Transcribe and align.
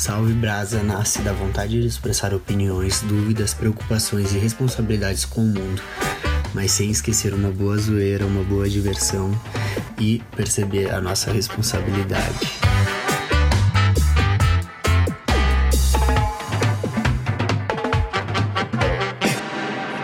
Salve 0.00 0.32
Brasa 0.32 0.82
nasce 0.82 1.20
da 1.20 1.30
vontade 1.30 1.78
de 1.78 1.86
expressar 1.86 2.32
opiniões, 2.32 3.02
dúvidas, 3.02 3.52
preocupações 3.52 4.32
e 4.32 4.38
responsabilidades 4.38 5.26
com 5.26 5.42
o 5.42 5.44
mundo, 5.44 5.82
mas 6.54 6.72
sem 6.72 6.90
esquecer 6.90 7.34
uma 7.34 7.50
boa 7.50 7.76
zoeira, 7.76 8.24
uma 8.24 8.42
boa 8.42 8.66
diversão 8.66 9.30
e 10.00 10.22
perceber 10.34 10.90
a 10.90 11.02
nossa 11.02 11.30
responsabilidade. 11.30 12.48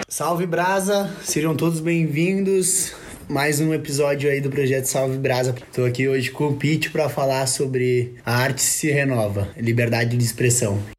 Salve 0.06 0.44
Brasa, 0.44 1.10
sejam 1.22 1.56
todos 1.56 1.80
bem-vindos. 1.80 3.05
Mais 3.28 3.60
um 3.60 3.74
episódio 3.74 4.30
aí 4.30 4.40
do 4.40 4.48
projeto 4.48 4.84
Salve 4.84 5.18
Brasa. 5.18 5.52
Estou 5.52 5.84
aqui 5.84 6.08
hoje 6.08 6.30
com 6.30 6.46
o 6.46 6.54
Pete 6.54 6.90
para 6.90 7.08
falar 7.08 7.46
sobre 7.46 8.14
a 8.24 8.36
arte 8.36 8.62
se 8.62 8.88
renova, 8.90 9.48
liberdade 9.56 10.16
de 10.16 10.24
expressão. 10.24 10.95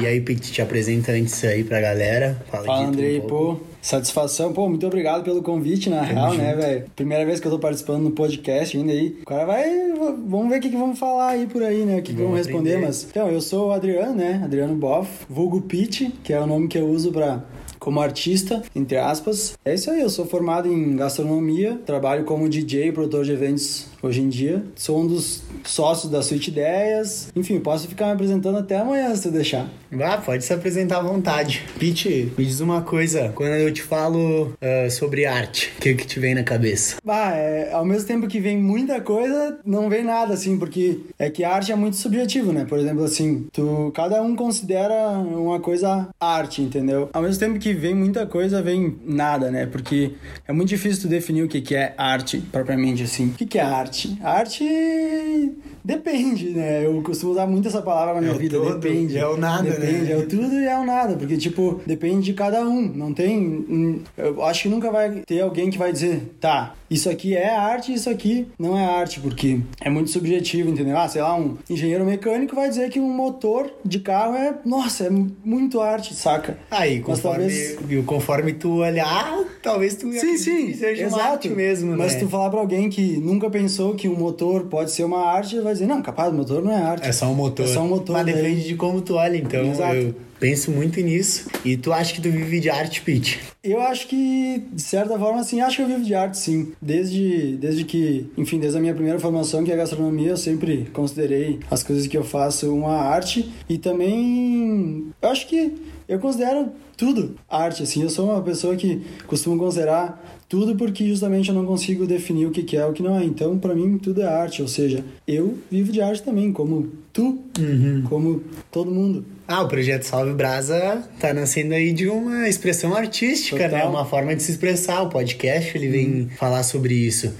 E 0.00 0.06
aí, 0.06 0.18
Pete, 0.18 0.50
te 0.50 0.62
apresenta 0.62 1.12
antes 1.12 1.44
aí 1.44 1.62
pra 1.62 1.78
galera. 1.78 2.42
Fala, 2.50 2.64
Fala 2.64 2.86
Andrei, 2.86 3.18
um 3.20 3.26
pô. 3.26 3.56
Satisfação, 3.82 4.50
pô, 4.50 4.66
muito 4.66 4.86
obrigado 4.86 5.22
pelo 5.22 5.42
convite, 5.42 5.90
na 5.90 5.98
Tamo 5.98 6.12
real, 6.12 6.30
né, 6.32 6.32
junto. 6.32 6.42
né, 6.42 6.54
velho? 6.54 6.84
Primeira 6.96 7.26
vez 7.26 7.38
que 7.38 7.46
eu 7.46 7.50
tô 7.50 7.58
participando 7.58 8.04
no 8.04 8.10
podcast 8.12 8.76
ainda 8.76 8.92
aí. 8.92 9.18
O 9.20 9.26
cara 9.26 9.44
vai. 9.44 9.92
Vamos 10.26 10.48
ver 10.48 10.58
o 10.58 10.60
que, 10.60 10.70
que 10.70 10.76
vamos 10.76 10.98
falar 10.98 11.28
aí 11.28 11.46
por 11.46 11.62
aí, 11.62 11.84
né? 11.84 11.98
O 11.98 12.02
que, 12.02 12.14
que 12.14 12.22
vamos 12.22 12.38
responder, 12.38 12.78
mas. 12.78 13.06
Então, 13.10 13.28
eu 13.28 13.42
sou 13.42 13.68
o 13.68 13.72
Adriano, 13.72 14.14
né? 14.14 14.40
Adriano 14.42 14.74
Boff, 14.74 15.10
vulgo 15.28 15.60
Pete, 15.60 16.10
que 16.24 16.32
é 16.32 16.40
o 16.40 16.46
nome 16.46 16.66
que 16.66 16.78
eu 16.78 16.88
uso 16.88 17.12
pra 17.12 17.44
como 17.78 18.00
artista, 18.00 18.62
entre 18.74 18.96
aspas. 18.96 19.58
É 19.64 19.74
isso 19.74 19.90
aí, 19.90 20.00
eu 20.00 20.10
sou 20.10 20.26
formado 20.26 20.70
em 20.70 20.96
gastronomia, 20.96 21.78
trabalho 21.84 22.24
como 22.24 22.48
DJ 22.48 22.88
e 22.88 22.92
produtor 22.92 23.24
de 23.24 23.32
eventos 23.32 23.86
hoje 24.02 24.20
em 24.20 24.28
dia. 24.28 24.62
Sou 24.74 25.00
um 25.00 25.06
dos 25.06 25.42
sócios 25.64 26.10
da 26.10 26.22
Suite 26.22 26.50
Ideias. 26.50 27.30
Enfim, 27.34 27.60
posso 27.60 27.88
ficar 27.88 28.06
me 28.06 28.12
apresentando 28.12 28.58
até 28.58 28.78
amanhã 28.78 29.14
se 29.14 29.22
tu 29.22 29.30
deixar. 29.30 29.68
Ah, 30.02 30.18
pode 30.18 30.44
se 30.44 30.52
apresentar 30.52 30.98
à 30.98 31.02
vontade. 31.02 31.64
Pete, 31.78 32.32
me 32.38 32.44
diz 32.44 32.60
uma 32.60 32.82
coisa. 32.82 33.32
Quando 33.34 33.54
eu 33.54 33.72
te 33.72 33.82
falo 33.82 34.54
uh, 34.62 34.90
sobre 34.90 35.26
arte, 35.26 35.72
o 35.76 35.80
que, 35.80 35.94
que 35.94 36.06
te 36.06 36.20
vem 36.20 36.34
na 36.34 36.44
cabeça? 36.44 36.96
Bah, 37.04 37.32
é, 37.34 37.72
ao 37.72 37.84
mesmo 37.84 38.06
tempo 38.06 38.28
que 38.28 38.38
vem 38.38 38.56
muita 38.56 39.00
coisa, 39.00 39.58
não 39.64 39.88
vem 39.88 40.04
nada, 40.04 40.34
assim, 40.34 40.58
porque 40.58 41.00
é 41.18 41.28
que 41.28 41.42
a 41.42 41.52
arte 41.52 41.72
é 41.72 41.76
muito 41.76 41.96
subjetivo, 41.96 42.52
né? 42.52 42.64
Por 42.64 42.78
exemplo, 42.78 43.02
assim, 43.02 43.48
tu, 43.52 43.90
cada 43.94 44.22
um 44.22 44.36
considera 44.36 44.94
uma 45.18 45.58
coisa 45.58 46.08
arte, 46.20 46.62
entendeu? 46.62 47.10
Ao 47.12 47.22
mesmo 47.22 47.40
tempo 47.40 47.58
que 47.58 47.72
vem 47.72 47.94
muita 47.94 48.24
coisa, 48.26 48.62
vem 48.62 48.96
nada, 49.04 49.50
né? 49.50 49.66
Porque 49.66 50.12
é 50.46 50.52
muito 50.52 50.68
difícil 50.68 51.02
tu 51.02 51.08
definir 51.08 51.42
o 51.42 51.48
que, 51.48 51.60
que 51.60 51.74
é 51.74 51.94
arte, 51.98 52.40
propriamente 52.52 53.02
assim. 53.02 53.28
O 53.28 53.32
que, 53.32 53.46
que 53.46 53.58
é 53.58 53.62
arte? 53.62 53.89
Arte? 53.90 54.18
Arte 54.22 55.52
depende, 55.84 56.50
né? 56.50 56.86
Eu 56.86 57.02
costumo 57.02 57.32
usar 57.32 57.46
muito 57.46 57.68
essa 57.68 57.82
palavra 57.82 58.14
na 58.14 58.20
minha 58.20 58.34
é 58.34 58.38
vida. 58.38 58.56
Todo, 58.56 58.78
depende. 58.78 59.18
É 59.18 59.26
o 59.26 59.36
nada, 59.36 59.68
depende, 59.70 60.04
né? 60.04 60.12
É 60.12 60.16
o 60.16 60.26
tudo 60.26 60.54
e 60.54 60.66
é 60.66 60.78
o 60.78 60.84
nada. 60.84 61.16
Porque, 61.16 61.36
tipo, 61.36 61.80
depende 61.86 62.26
de 62.26 62.34
cada 62.34 62.62
um. 62.62 62.82
Não 62.82 63.12
tem. 63.12 64.02
Eu 64.16 64.42
acho 64.44 64.62
que 64.62 64.68
nunca 64.68 64.90
vai 64.90 65.22
ter 65.26 65.40
alguém 65.40 65.70
que 65.70 65.78
vai 65.78 65.92
dizer, 65.92 66.36
tá, 66.40 66.74
isso 66.90 67.08
aqui 67.08 67.36
é 67.36 67.54
arte, 67.54 67.92
isso 67.92 68.10
aqui 68.10 68.48
não 68.58 68.76
é 68.76 68.84
arte, 68.84 69.20
porque 69.20 69.60
é 69.80 69.88
muito 69.88 70.10
subjetivo, 70.10 70.70
entendeu? 70.70 70.96
Ah, 70.96 71.08
sei 71.08 71.22
lá, 71.22 71.34
um 71.36 71.56
engenheiro 71.68 72.04
mecânico 72.04 72.54
vai 72.54 72.68
dizer 72.68 72.90
que 72.90 73.00
um 73.00 73.12
motor 73.12 73.70
de 73.84 74.00
carro 74.00 74.34
é, 74.34 74.58
nossa, 74.64 75.04
é 75.04 75.10
muito 75.44 75.80
arte, 75.80 76.14
saca? 76.14 76.58
Aí, 76.70 77.00
conforme, 77.00 77.48
talvez... 77.48 78.04
conforme 78.04 78.52
tu 78.54 78.78
olhar, 78.78 79.38
talvez 79.62 79.96
tu 79.96 80.10
sim, 80.12 80.36
sim, 80.36 80.74
seja 80.74 81.04
exato. 81.04 81.22
arte 81.22 81.48
mesmo, 81.48 81.96
Mas 81.96 82.14
né? 82.14 82.20
tu 82.20 82.28
falar 82.28 82.50
pra 82.50 82.60
alguém 82.60 82.90
que 82.90 83.16
nunca 83.18 83.48
pensou 83.48 83.79
que 83.94 84.08
um 84.08 84.16
motor 84.16 84.64
pode 84.64 84.90
ser 84.90 85.04
uma 85.04 85.24
arte, 85.26 85.58
vai 85.60 85.72
dizer, 85.72 85.86
não, 85.86 86.02
capaz, 86.02 86.32
o 86.32 86.36
motor 86.36 86.62
não 86.62 86.70
é 86.70 86.80
arte. 86.80 87.08
É 87.08 87.12
só 87.12 87.26
um 87.26 87.34
motor. 87.34 87.64
É 87.64 87.68
só 87.68 87.82
um 87.82 87.88
motor. 87.88 88.12
Mas 88.12 88.26
depende 88.26 88.66
de 88.66 88.74
como 88.74 89.00
tu 89.00 89.14
olha, 89.14 89.36
então 89.36 89.64
Exato. 89.64 89.94
eu 89.94 90.14
penso 90.38 90.70
muito 90.70 91.00
nisso. 91.00 91.48
E 91.64 91.76
tu 91.76 91.92
acha 91.92 92.14
que 92.14 92.20
tu 92.20 92.30
vive 92.30 92.60
de 92.60 92.70
arte, 92.70 93.02
Pete? 93.02 93.40
Eu 93.62 93.80
acho 93.80 94.06
que, 94.06 94.62
de 94.72 94.82
certa 94.82 95.18
forma, 95.18 95.40
assim, 95.40 95.60
acho 95.60 95.76
que 95.76 95.82
eu 95.82 95.86
vivo 95.86 96.04
de 96.04 96.14
arte, 96.14 96.38
sim. 96.38 96.72
Desde, 96.80 97.56
desde 97.56 97.84
que, 97.84 98.30
enfim, 98.36 98.58
desde 98.58 98.78
a 98.78 98.80
minha 98.80 98.94
primeira 98.94 99.18
formação, 99.18 99.64
que 99.64 99.70
é 99.70 99.74
a 99.74 99.78
gastronomia, 99.78 100.30
eu 100.30 100.36
sempre 100.36 100.88
considerei 100.92 101.60
as 101.70 101.82
coisas 101.82 102.06
que 102.06 102.16
eu 102.16 102.24
faço 102.24 102.74
uma 102.74 102.94
arte. 102.94 103.52
E 103.68 103.78
também, 103.78 105.12
eu 105.20 105.28
acho 105.28 105.46
que 105.46 105.74
eu 106.08 106.18
considero 106.18 106.70
tudo 106.96 107.36
arte, 107.48 107.82
assim. 107.82 108.02
Eu 108.02 108.10
sou 108.10 108.30
uma 108.30 108.42
pessoa 108.42 108.74
que 108.76 109.02
costumo 109.26 109.58
considerar 109.58 110.39
tudo 110.50 110.74
porque 110.74 111.06
justamente 111.06 111.48
eu 111.48 111.54
não 111.54 111.64
consigo 111.64 112.04
definir 112.08 112.44
o 112.44 112.50
que 112.50 112.76
é 112.76 112.84
o 112.84 112.92
que 112.92 113.04
não 113.04 113.16
é. 113.16 113.22
Então, 113.24 113.56
para 113.56 113.72
mim, 113.72 113.96
tudo 113.98 114.20
é 114.20 114.26
arte. 114.26 114.60
Ou 114.60 114.66
seja, 114.66 115.04
eu 115.26 115.56
vivo 115.70 115.92
de 115.92 116.02
arte 116.02 116.24
também, 116.24 116.52
como 116.52 116.90
tu, 117.12 117.38
uhum. 117.56 118.02
como 118.08 118.42
todo 118.68 118.90
mundo. 118.90 119.24
Ah, 119.46 119.62
o 119.62 119.68
projeto 119.68 120.02
Salve 120.02 120.34
Brasa 120.34 121.04
tá 121.20 121.32
nascendo 121.32 121.72
aí 121.72 121.92
de 121.92 122.08
uma 122.08 122.48
expressão 122.48 122.92
artística, 122.96 123.62
Total. 123.62 123.78
né? 123.78 123.84
Uma 123.84 124.04
forma 124.04 124.34
de 124.34 124.42
se 124.42 124.50
expressar. 124.50 125.02
O 125.02 125.08
podcast, 125.08 125.78
ele 125.78 125.86
vem 125.88 126.06
Uhum. 126.22 126.28
falar 126.36 126.64
sobre 126.64 126.94
isso. 126.94 127.32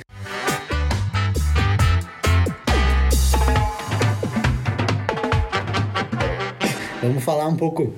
Vamos 7.02 7.24
falar 7.24 7.48
um 7.48 7.56
pouco 7.56 7.92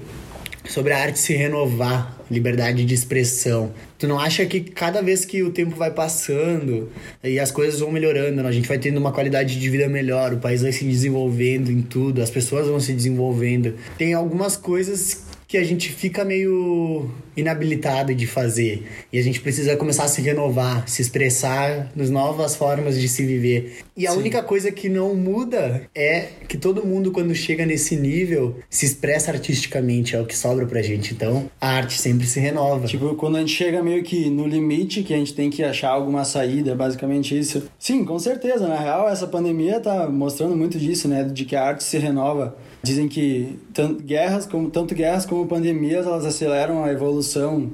sobre 0.72 0.94
a 0.94 1.02
arte 1.02 1.18
se 1.18 1.34
renovar, 1.34 2.18
liberdade 2.30 2.82
de 2.86 2.94
expressão. 2.94 3.74
Tu 3.98 4.08
não 4.08 4.18
acha 4.18 4.46
que 4.46 4.58
cada 4.58 5.02
vez 5.02 5.22
que 5.22 5.42
o 5.42 5.50
tempo 5.50 5.76
vai 5.76 5.90
passando 5.90 6.90
e 7.22 7.38
as 7.38 7.50
coisas 7.50 7.80
vão 7.80 7.92
melhorando, 7.92 8.40
a 8.46 8.50
gente 8.50 8.66
vai 8.66 8.78
tendo 8.78 8.96
uma 8.96 9.12
qualidade 9.12 9.60
de 9.60 9.68
vida 9.68 9.86
melhor, 9.86 10.32
o 10.32 10.38
país 10.38 10.62
vai 10.62 10.72
se 10.72 10.82
desenvolvendo 10.86 11.70
em 11.70 11.82
tudo, 11.82 12.22
as 12.22 12.30
pessoas 12.30 12.68
vão 12.68 12.80
se 12.80 12.94
desenvolvendo. 12.94 13.74
Tem 13.98 14.14
algumas 14.14 14.56
coisas 14.56 15.24
que 15.52 15.58
a 15.58 15.64
gente 15.64 15.90
fica 15.90 16.24
meio 16.24 17.10
inabilitado 17.36 18.14
de 18.14 18.26
fazer 18.26 18.84
e 19.12 19.18
a 19.18 19.22
gente 19.22 19.38
precisa 19.38 19.76
começar 19.76 20.04
a 20.04 20.08
se 20.08 20.22
renovar, 20.22 20.88
se 20.88 21.02
expressar 21.02 21.92
nas 21.94 22.08
novas 22.08 22.56
formas 22.56 22.98
de 22.98 23.06
se 23.06 23.26
viver. 23.26 23.80
E 23.94 24.06
a 24.06 24.12
Sim. 24.12 24.18
única 24.20 24.42
coisa 24.42 24.72
que 24.72 24.88
não 24.88 25.14
muda 25.14 25.82
é 25.94 26.28
que 26.48 26.56
todo 26.56 26.86
mundo 26.86 27.12
quando 27.12 27.34
chega 27.34 27.66
nesse 27.66 27.96
nível 27.96 28.60
se 28.70 28.86
expressa 28.86 29.30
artisticamente, 29.30 30.16
é 30.16 30.20
o 30.22 30.24
que 30.24 30.34
sobra 30.34 30.64
pra 30.64 30.80
gente. 30.80 31.12
Então, 31.12 31.50
a 31.60 31.68
arte 31.68 32.00
sempre 32.00 32.26
se 32.26 32.40
renova. 32.40 32.86
Tipo, 32.86 33.14
quando 33.14 33.36
a 33.36 33.40
gente 33.40 33.52
chega 33.52 33.82
meio 33.82 34.02
que 34.02 34.30
no 34.30 34.46
limite, 34.46 35.02
que 35.02 35.12
a 35.12 35.18
gente 35.18 35.34
tem 35.34 35.50
que 35.50 35.62
achar 35.62 35.90
alguma 35.90 36.24
saída, 36.24 36.70
é 36.70 36.74
basicamente 36.74 37.38
isso. 37.38 37.64
Sim, 37.78 38.06
com 38.06 38.18
certeza. 38.18 38.66
Na 38.66 38.80
real, 38.80 39.06
essa 39.06 39.26
pandemia 39.26 39.80
tá 39.80 40.08
mostrando 40.08 40.56
muito 40.56 40.78
disso, 40.78 41.08
né? 41.08 41.24
De 41.24 41.44
que 41.44 41.54
a 41.54 41.62
arte 41.62 41.84
se 41.84 41.98
renova. 41.98 42.56
Dizem 42.82 43.08
que 43.08 43.58
tanto 43.72 44.02
guerras 44.02 44.46
como, 44.46 44.70
tanto 44.70 44.94
guerras 44.94 45.24
como 45.24 45.46
pandemias, 45.46 46.06
elas 46.06 46.24
aceleram 46.24 46.82
a 46.84 46.92
evolução 46.92 47.70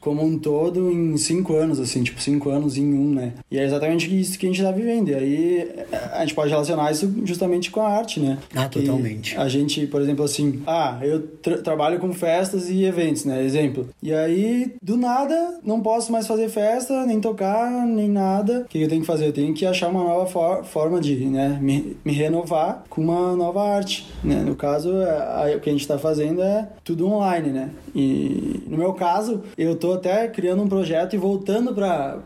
como 0.00 0.22
um 0.22 0.38
todo 0.38 0.90
em 0.90 1.16
cinco 1.16 1.54
anos, 1.54 1.80
assim, 1.80 2.02
tipo, 2.02 2.20
cinco 2.20 2.50
anos 2.50 2.76
em 2.76 2.92
um, 2.92 3.14
né? 3.14 3.32
E 3.50 3.58
é 3.58 3.64
exatamente 3.64 4.14
isso 4.18 4.38
que 4.38 4.46
a 4.46 4.48
gente 4.48 4.62
tá 4.62 4.70
vivendo. 4.70 5.08
E 5.08 5.14
aí 5.14 5.68
a 6.12 6.20
gente 6.20 6.34
pode 6.34 6.50
relacionar 6.50 6.90
isso 6.90 7.12
justamente 7.24 7.70
com 7.70 7.80
a 7.80 7.88
arte, 7.88 8.20
né? 8.20 8.38
Ah, 8.54 8.68
Que 8.68 8.80
totalmente. 8.80 9.36
A 9.38 9.48
gente, 9.48 9.86
por 9.86 10.02
exemplo, 10.02 10.24
assim, 10.24 10.62
ah, 10.66 10.98
eu 11.02 11.22
tra 11.22 11.58
trabalho 11.58 11.98
com 11.98 12.12
festas 12.12 12.68
e 12.68 12.84
eventos, 12.84 13.24
né? 13.24 13.42
Exemplo. 13.42 13.88
E 14.02 14.12
aí, 14.12 14.74
do 14.82 14.96
nada, 14.96 15.58
não 15.64 15.80
posso 15.80 16.12
mais 16.12 16.26
fazer 16.26 16.48
festa, 16.48 17.06
nem 17.06 17.20
tocar, 17.20 17.86
nem 17.86 18.08
nada. 18.08 18.60
O 18.60 18.64
que 18.64 18.82
eu 18.82 18.88
tenho 18.88 19.00
que 19.00 19.06
fazer? 19.06 19.26
Eu 19.28 19.32
tenho 19.32 19.54
que 19.54 19.64
achar 19.64 19.88
uma 19.88 20.04
nova 20.04 20.26
for 20.26 20.64
forma 20.64 21.00
de, 21.00 21.16
né, 21.26 21.58
me, 21.60 21.96
me 22.04 22.12
renovar 22.12 22.84
com 22.88 23.00
uma 23.00 23.34
nova 23.34 23.62
arte, 23.62 24.06
né? 24.22 24.39
No 24.40 24.54
caso, 24.54 24.90
é, 25.02 25.56
o 25.56 25.60
que 25.60 25.68
a 25.68 25.72
gente 25.72 25.86
tá 25.86 25.98
fazendo 25.98 26.42
é 26.42 26.68
tudo 26.84 27.06
online, 27.06 27.50
né? 27.50 27.70
E 27.94 28.62
no 28.66 28.76
meu 28.76 28.92
caso, 28.92 29.42
eu 29.56 29.76
tô 29.76 29.92
até 29.94 30.28
criando 30.28 30.62
um 30.62 30.68
projeto 30.68 31.14
e 31.14 31.18
voltando 31.18 31.74
pra, 31.74 32.18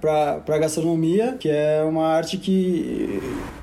pra 0.44 0.58
gastronomia, 0.58 1.36
que 1.38 1.48
é 1.48 1.82
uma 1.82 2.06
arte 2.06 2.36
que 2.36 3.20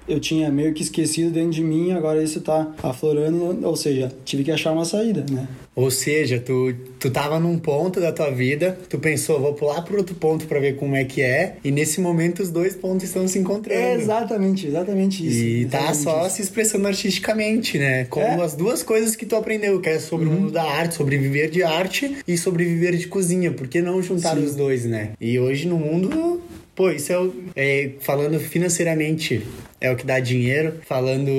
eu 0.07 0.19
tinha 0.19 0.49
meio 0.51 0.73
que 0.73 0.81
esquecido 0.81 1.31
dentro 1.31 1.51
de 1.51 1.63
mim, 1.63 1.91
agora 1.91 2.21
isso 2.21 2.41
tá 2.41 2.67
aflorando, 2.83 3.65
ou 3.65 3.75
seja, 3.75 4.11
tive 4.25 4.43
que 4.43 4.51
achar 4.51 4.71
uma 4.71 4.85
saída, 4.85 5.25
né? 5.31 5.47
Ou 5.73 5.89
seja, 5.89 6.37
tu, 6.37 6.73
tu 6.99 7.09
tava 7.09 7.39
num 7.39 7.57
ponto 7.57 8.01
da 8.01 8.11
tua 8.11 8.29
vida, 8.29 8.77
tu 8.89 8.99
pensou, 8.99 9.39
vou 9.39 9.53
pular 9.53 9.81
pro 9.83 9.97
outro 9.97 10.13
ponto 10.15 10.45
pra 10.45 10.59
ver 10.59 10.75
como 10.75 10.97
é 10.97 11.05
que 11.05 11.21
é, 11.21 11.55
e 11.63 11.71
nesse 11.71 12.01
momento 12.01 12.41
os 12.43 12.49
dois 12.51 12.75
pontos 12.75 13.05
estão 13.05 13.25
se 13.25 13.39
encontrando. 13.39 13.79
É 13.79 13.93
exatamente, 13.95 14.67
exatamente 14.67 15.25
isso. 15.25 15.37
E 15.39 15.65
tá 15.65 15.77
exatamente 15.91 16.03
só 16.03 16.27
isso. 16.27 16.35
se 16.35 16.41
expressando 16.41 16.87
artisticamente, 16.87 17.77
né? 17.77 18.03
Como 18.09 18.25
É. 18.25 18.43
as 18.43 18.53
duas 18.53 18.83
coisas 18.83 19.15
que 19.15 19.25
tu 19.25 19.35
aprendeu, 19.37 19.79
que 19.79 19.87
é 19.89 19.97
sobre 19.99 20.27
Uhum. 20.27 20.35
o 20.35 20.39
mundo 20.41 20.51
da 20.51 20.63
arte, 20.63 20.95
sobre 20.95 21.17
viver 21.17 21.49
de 21.49 21.63
arte 21.63 22.17
e 22.27 22.37
sobre 22.37 22.65
viver 22.65 22.97
de 22.97 23.07
cozinha. 23.07 23.51
Por 23.51 23.67
que 23.67 23.81
não 23.81 24.01
juntar 24.03 24.35
Sim. 24.35 24.43
os 24.43 24.55
dois, 24.55 24.83
né? 24.85 25.11
E 25.21 25.39
hoje 25.39 25.67
no 25.69 25.77
mundo, 25.77 26.41
pô, 26.75 26.89
isso 26.89 27.11
é, 27.55 27.83
é 27.83 27.91
falando 27.99 28.39
financeiramente. 28.39 29.45
É 29.79 29.91
o 29.91 29.95
que 29.95 30.05
dá 30.05 30.19
dinheiro, 30.19 30.75
falando 30.85 31.31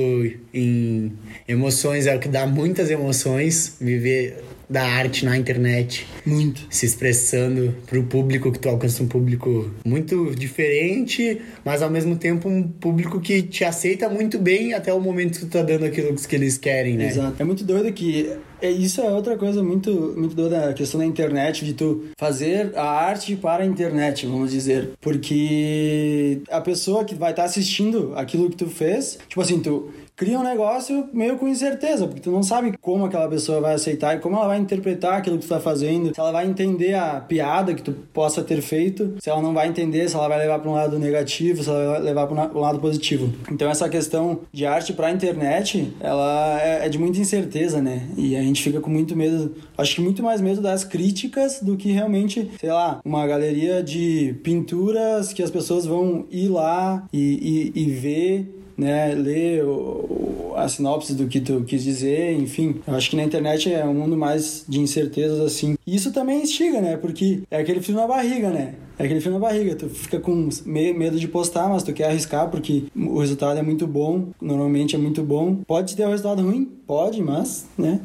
em 0.53 1.13
emoções, 1.47 2.09
é 2.09 2.17
o 2.17 2.19
que 2.19 2.29
dá 2.29 2.45
muitas 2.47 2.91
emoções. 2.91 3.77
Viver 3.81 4.43
da 4.73 4.83
arte 4.83 5.25
na 5.25 5.37
internet. 5.37 6.07
Muito. 6.25 6.67
Se 6.71 6.87
expressando 6.87 7.75
pro 7.87 8.03
público, 8.05 8.51
que 8.51 8.59
tu 8.59 8.69
alcança 8.69 9.03
um 9.03 9.07
público 9.07 9.71
muito 9.85 10.35
diferente, 10.35 11.41
mas 11.65 11.83
ao 11.83 11.91
mesmo 11.91 12.17
tempo 12.17 12.49
um 12.49 12.63
público 12.63 13.21
que 13.21 13.43
te 13.43 13.65
aceita 13.65 14.09
muito 14.09 14.39
bem 14.39 14.73
até 14.73 14.93
o 14.93 15.01
momento 15.01 15.41
que 15.41 15.47
tu 15.47 15.51
tá 15.51 15.63
dando 15.63 15.85
aquilo 15.85 16.15
que 16.15 16.35
eles 16.35 16.57
querem, 16.57 16.97
né? 16.97 17.09
Exato. 17.09 17.41
É 17.41 17.45
muito 17.45 17.65
doido 17.65 17.93
que 17.93 18.33
é, 18.63 18.71
isso 18.71 19.01
é 19.01 19.11
outra 19.11 19.37
coisa 19.37 19.61
muito, 19.63 20.15
muito 20.17 20.37
doida, 20.37 20.71
a 20.71 20.73
questão 20.73 21.01
da 21.01 21.05
internet, 21.05 21.65
de 21.65 21.75
tu 21.75 22.05
fazer 22.17 22.73
a 22.77 22.85
arte 22.85 23.35
para 23.35 23.65
a 23.65 23.67
internet, 23.67 24.25
vamos 24.25 24.53
dizer. 24.53 24.93
Porque 25.01 26.41
a 26.49 26.61
pessoa 26.61 27.05
que 27.05 27.15
vai 27.15 27.33
estar 27.33 27.43
tá 27.43 27.49
assistindo 27.49 28.13
aquilo 28.15 28.49
que 28.49 28.57
tu 28.57 28.69
fez, 28.69 29.19
tipo 29.29 29.41
assim, 29.41 29.59
tu 29.59 29.91
cria 30.23 30.39
um 30.39 30.45
negócio 30.45 31.09
meio 31.13 31.37
com 31.37 31.49
incerteza, 31.49 32.07
porque 32.07 32.21
tu 32.21 32.31
não 32.31 32.45
sabe 32.45 32.79
como 32.81 33.05
aquela 33.05 33.29
pessoa 33.29 33.61
vai 33.61 33.75
aceitar 33.75 34.17
e 34.17 34.21
como 34.21 34.37
ela 34.37 34.47
vai 34.47 34.59
interpretar 34.59 35.15
aquilo 35.15 35.37
que 35.37 35.45
tu 35.45 35.49
tá 35.49 35.59
fazendo, 35.59 36.15
se 36.15 36.21
ela 36.21 36.31
vai 36.31 36.47
entender 36.47 36.95
a 36.95 37.21
piada 37.21 37.75
que 37.75 37.83
tu 37.83 37.93
possa 38.13 38.41
ter 38.41 38.63
feito, 38.63 39.17
se 39.19 39.29
ela 39.29 39.43
não 39.43 39.53
vai 39.53 39.67
entender, 39.67 40.09
se 40.09 40.15
ela 40.15 40.29
vai 40.29 40.39
levar 40.39 40.61
para 40.61 40.71
um 40.71 40.75
lado 40.75 40.97
negativo, 40.97 41.65
se 41.65 41.69
ela 41.69 41.95
vai 41.95 42.01
levar 42.03 42.29
para 42.29 42.57
um 42.57 42.61
lado 42.61 42.79
positivo. 42.79 43.33
Então 43.51 43.69
essa 43.69 43.89
questão 43.89 44.43
de 44.53 44.65
arte 44.65 44.93
para 44.93 45.09
a 45.09 45.11
internet, 45.11 45.93
ela 45.99 46.61
é, 46.63 46.87
é 46.87 46.89
de 46.89 47.01
muita 47.01 47.19
incerteza, 47.19 47.83
né? 47.83 48.07
E 48.17 48.37
a 48.37 48.43
gente 48.43 48.63
fica 48.63 48.81
com 48.81 48.91
muito 48.91 49.17
medo, 49.17 49.57
acho 49.77 49.97
que 49.97 50.01
muito 50.01 50.23
mais 50.23 50.41
medo 50.41 50.61
das 50.61 50.85
críticas 50.85 51.59
do 51.61 51.77
que 51.77 51.91
realmente, 51.91 52.49
sei 52.61 52.71
lá, 52.71 53.01
uma 53.05 53.27
galeria 53.27 53.83
de 53.83 54.37
pinturas 54.45 55.33
que 55.33 55.43
as 55.43 55.51
pessoas 55.51 55.85
vão 55.85 56.27
ir 56.31 56.47
lá 56.47 57.09
e, 57.13 57.73
e, 57.75 57.83
e 57.83 57.91
ver 57.91 58.62
né, 58.83 59.15
ler 59.15 59.65
o, 59.65 60.53
a 60.57 60.69
sinopse 60.69 61.15
do 61.15 61.27
que 61.27 61.41
tu 61.41 61.63
quis 61.67 61.83
dizer, 61.83 62.33
enfim. 62.33 62.77
Eu 62.87 62.95
acho 62.95 63.11
que 63.11 63.17
na 63.17 63.25
internet 63.25 63.73
é 63.73 63.85
um 63.85 63.95
mundo 63.95 64.17
mais 64.17 64.65
de 64.69 64.81
incertezas 64.81 65.41
assim. 65.41 65.77
E 65.87 65.97
isso 65.97 66.13
também 66.13 66.43
instiga, 66.43 66.81
né? 66.81 66.97
Porque 66.97 67.43
é 67.51 67.59
aquele 67.59 67.81
frio 67.81 67.97
na 67.97 68.07
barriga, 68.07 68.51
né? 68.51 68.75
É 68.99 69.05
aquele 69.05 69.21
frio 69.21 69.33
na 69.33 69.39
barriga. 69.39 69.75
Tu 69.75 69.89
fica 69.89 70.21
com 70.21 70.49
medo 70.65 71.19
de 71.19 71.27
postar, 71.27 71.69
mas 71.69 71.83
tu 71.83 71.93
quer 71.93 72.05
arriscar 72.05 72.51
porque 72.51 72.85
o 72.95 73.19
resultado 73.19 73.59
é 73.59 73.63
muito 73.63 73.87
bom. 73.87 74.29
Normalmente 74.41 74.95
é 74.95 74.99
muito 74.99 75.23
bom. 75.23 75.57
Pode 75.67 75.97
ter 75.97 76.07
um 76.07 76.11
resultado 76.11 76.43
ruim? 76.43 76.71
Pode, 76.87 77.23
mas, 77.23 77.67
né? 77.79 78.01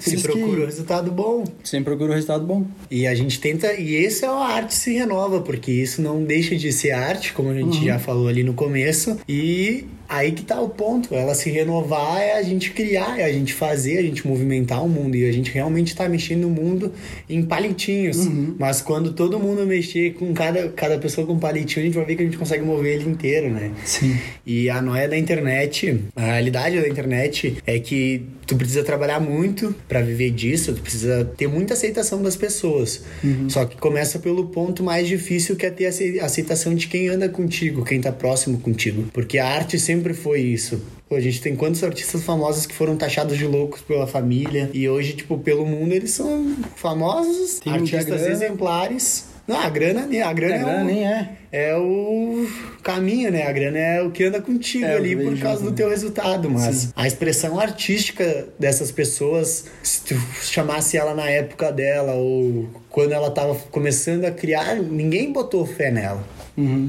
Se 0.00 0.20
procura 0.20 0.62
o 0.62 0.66
resultado 0.66 1.10
bom. 1.12 1.44
Sempre 1.62 1.84
procura 1.84 2.10
o 2.10 2.14
resultado 2.14 2.44
bom. 2.44 2.66
E 2.90 3.06
a 3.06 3.14
gente 3.14 3.40
tenta. 3.40 3.72
E 3.74 3.94
esse 3.94 4.24
é 4.24 4.28
a 4.28 4.32
arte 4.32 4.74
se 4.74 4.92
renova, 4.92 5.40
porque 5.40 5.70
isso 5.70 6.02
não 6.02 6.24
deixa 6.24 6.56
de 6.56 6.72
ser 6.72 6.90
arte, 6.90 7.32
como 7.32 7.50
a 7.50 7.54
gente 7.54 7.78
uhum. 7.78 7.84
já 7.84 7.98
falou 7.98 8.26
ali 8.26 8.42
no 8.42 8.54
começo. 8.54 9.16
E 9.28 9.84
Aí 10.08 10.32
que 10.32 10.42
tá 10.42 10.60
o 10.60 10.68
ponto. 10.68 11.14
Ela 11.14 11.34
se 11.34 11.50
renovar 11.50 12.20
é 12.20 12.38
a 12.38 12.42
gente 12.42 12.70
criar, 12.70 13.18
é 13.18 13.24
a 13.24 13.32
gente 13.32 13.52
fazer, 13.52 13.98
a 13.98 14.02
gente 14.02 14.26
movimentar 14.26 14.84
o 14.84 14.88
mundo. 14.88 15.16
E 15.16 15.28
a 15.28 15.32
gente 15.32 15.50
realmente 15.50 15.94
tá 15.94 16.08
mexendo 16.08 16.44
o 16.44 16.50
mundo 16.50 16.92
em 17.28 17.42
palitinhos. 17.42 18.18
Uhum. 18.18 18.54
Mas 18.58 18.80
quando 18.80 19.12
todo 19.12 19.38
mundo 19.38 19.66
mexer 19.66 20.14
com 20.14 20.32
cada, 20.34 20.68
cada 20.68 20.98
pessoa 20.98 21.26
com 21.26 21.38
palitinho, 21.38 21.82
a 21.82 21.86
gente 21.86 21.94
vai 21.94 22.04
ver 22.04 22.16
que 22.16 22.22
a 22.22 22.24
gente 22.26 22.38
consegue 22.38 22.64
mover 22.64 23.00
ele 23.00 23.10
inteiro, 23.10 23.50
né? 23.50 23.70
Sim. 23.84 24.16
E 24.44 24.68
a 24.68 24.80
noia 24.80 25.08
da 25.08 25.16
internet, 25.16 26.00
a 26.14 26.22
realidade 26.22 26.80
da 26.80 26.88
internet 26.88 27.56
é 27.66 27.78
que 27.78 28.22
tu 28.46 28.56
precisa 28.56 28.84
trabalhar 28.84 29.20
muito 29.20 29.74
para 29.88 30.00
viver 30.00 30.30
disso, 30.30 30.72
tu 30.72 30.80
precisa 30.80 31.24
ter 31.36 31.48
muita 31.48 31.74
aceitação 31.74 32.22
das 32.22 32.36
pessoas. 32.36 33.02
Uhum. 33.22 33.50
Só 33.50 33.64
que 33.64 33.76
começa 33.76 34.18
pelo 34.18 34.46
ponto 34.46 34.82
mais 34.82 35.08
difícil 35.08 35.56
que 35.56 35.66
é 35.66 35.70
ter 35.70 35.86
a 35.86 36.24
aceitação 36.24 36.74
de 36.74 36.86
quem 36.86 37.08
anda 37.08 37.28
contigo, 37.28 37.84
quem 37.84 38.00
tá 38.00 38.12
próximo 38.12 38.58
contigo. 38.58 39.04
Porque 39.12 39.38
a 39.38 39.46
arte 39.46 39.78
sempre 39.78 39.95
sempre 39.96 40.14
foi 40.14 40.40
isso. 40.40 40.80
Pô, 41.08 41.16
a 41.16 41.20
gente 41.20 41.40
tem 41.40 41.56
quantos 41.56 41.82
artistas 41.82 42.22
famosos 42.22 42.66
que 42.66 42.74
foram 42.74 42.96
taxados 42.96 43.36
de 43.36 43.46
loucos 43.46 43.80
pela 43.80 44.06
família 44.06 44.70
e 44.72 44.88
hoje, 44.88 45.14
tipo, 45.14 45.38
pelo 45.38 45.64
mundo 45.64 45.92
eles 45.92 46.10
são 46.10 46.54
famosos, 46.76 47.60
tem 47.60 47.72
artistas 47.72 48.26
exemplares. 48.26 49.36
Não, 49.46 49.60
a 49.60 49.68
grana, 49.70 50.02
a 50.02 50.06
grana, 50.06 50.26
a 50.26 50.32
grana 50.32 50.70
é 50.72 50.82
o, 50.82 50.84
nem 50.84 51.06
é. 51.06 51.30
É 51.52 51.76
o 51.76 52.48
caminho, 52.82 53.30
né? 53.30 53.46
A 53.46 53.52
grana 53.52 53.78
é 53.78 54.02
o 54.02 54.10
que 54.10 54.24
anda 54.24 54.42
contigo 54.42 54.84
é, 54.84 54.96
ali 54.96 55.14
por 55.14 55.38
causa 55.38 55.62
do 55.62 55.70
teu 55.70 55.88
resultado, 55.88 56.50
mas 56.50 56.76
Sim. 56.76 56.92
a 56.96 57.06
expressão 57.06 57.58
artística 57.60 58.48
dessas 58.58 58.90
pessoas, 58.90 59.66
se 59.84 60.02
tu 60.02 60.16
chamasse 60.42 60.96
ela 60.96 61.14
na 61.14 61.30
época 61.30 61.70
dela 61.70 62.14
ou 62.14 62.68
quando 62.90 63.12
ela 63.12 63.30
tava 63.30 63.54
começando 63.70 64.24
a 64.24 64.32
criar, 64.32 64.74
ninguém 64.82 65.32
botou 65.32 65.64
fé 65.64 65.92
nela. 65.92 66.24
Uhum. 66.56 66.88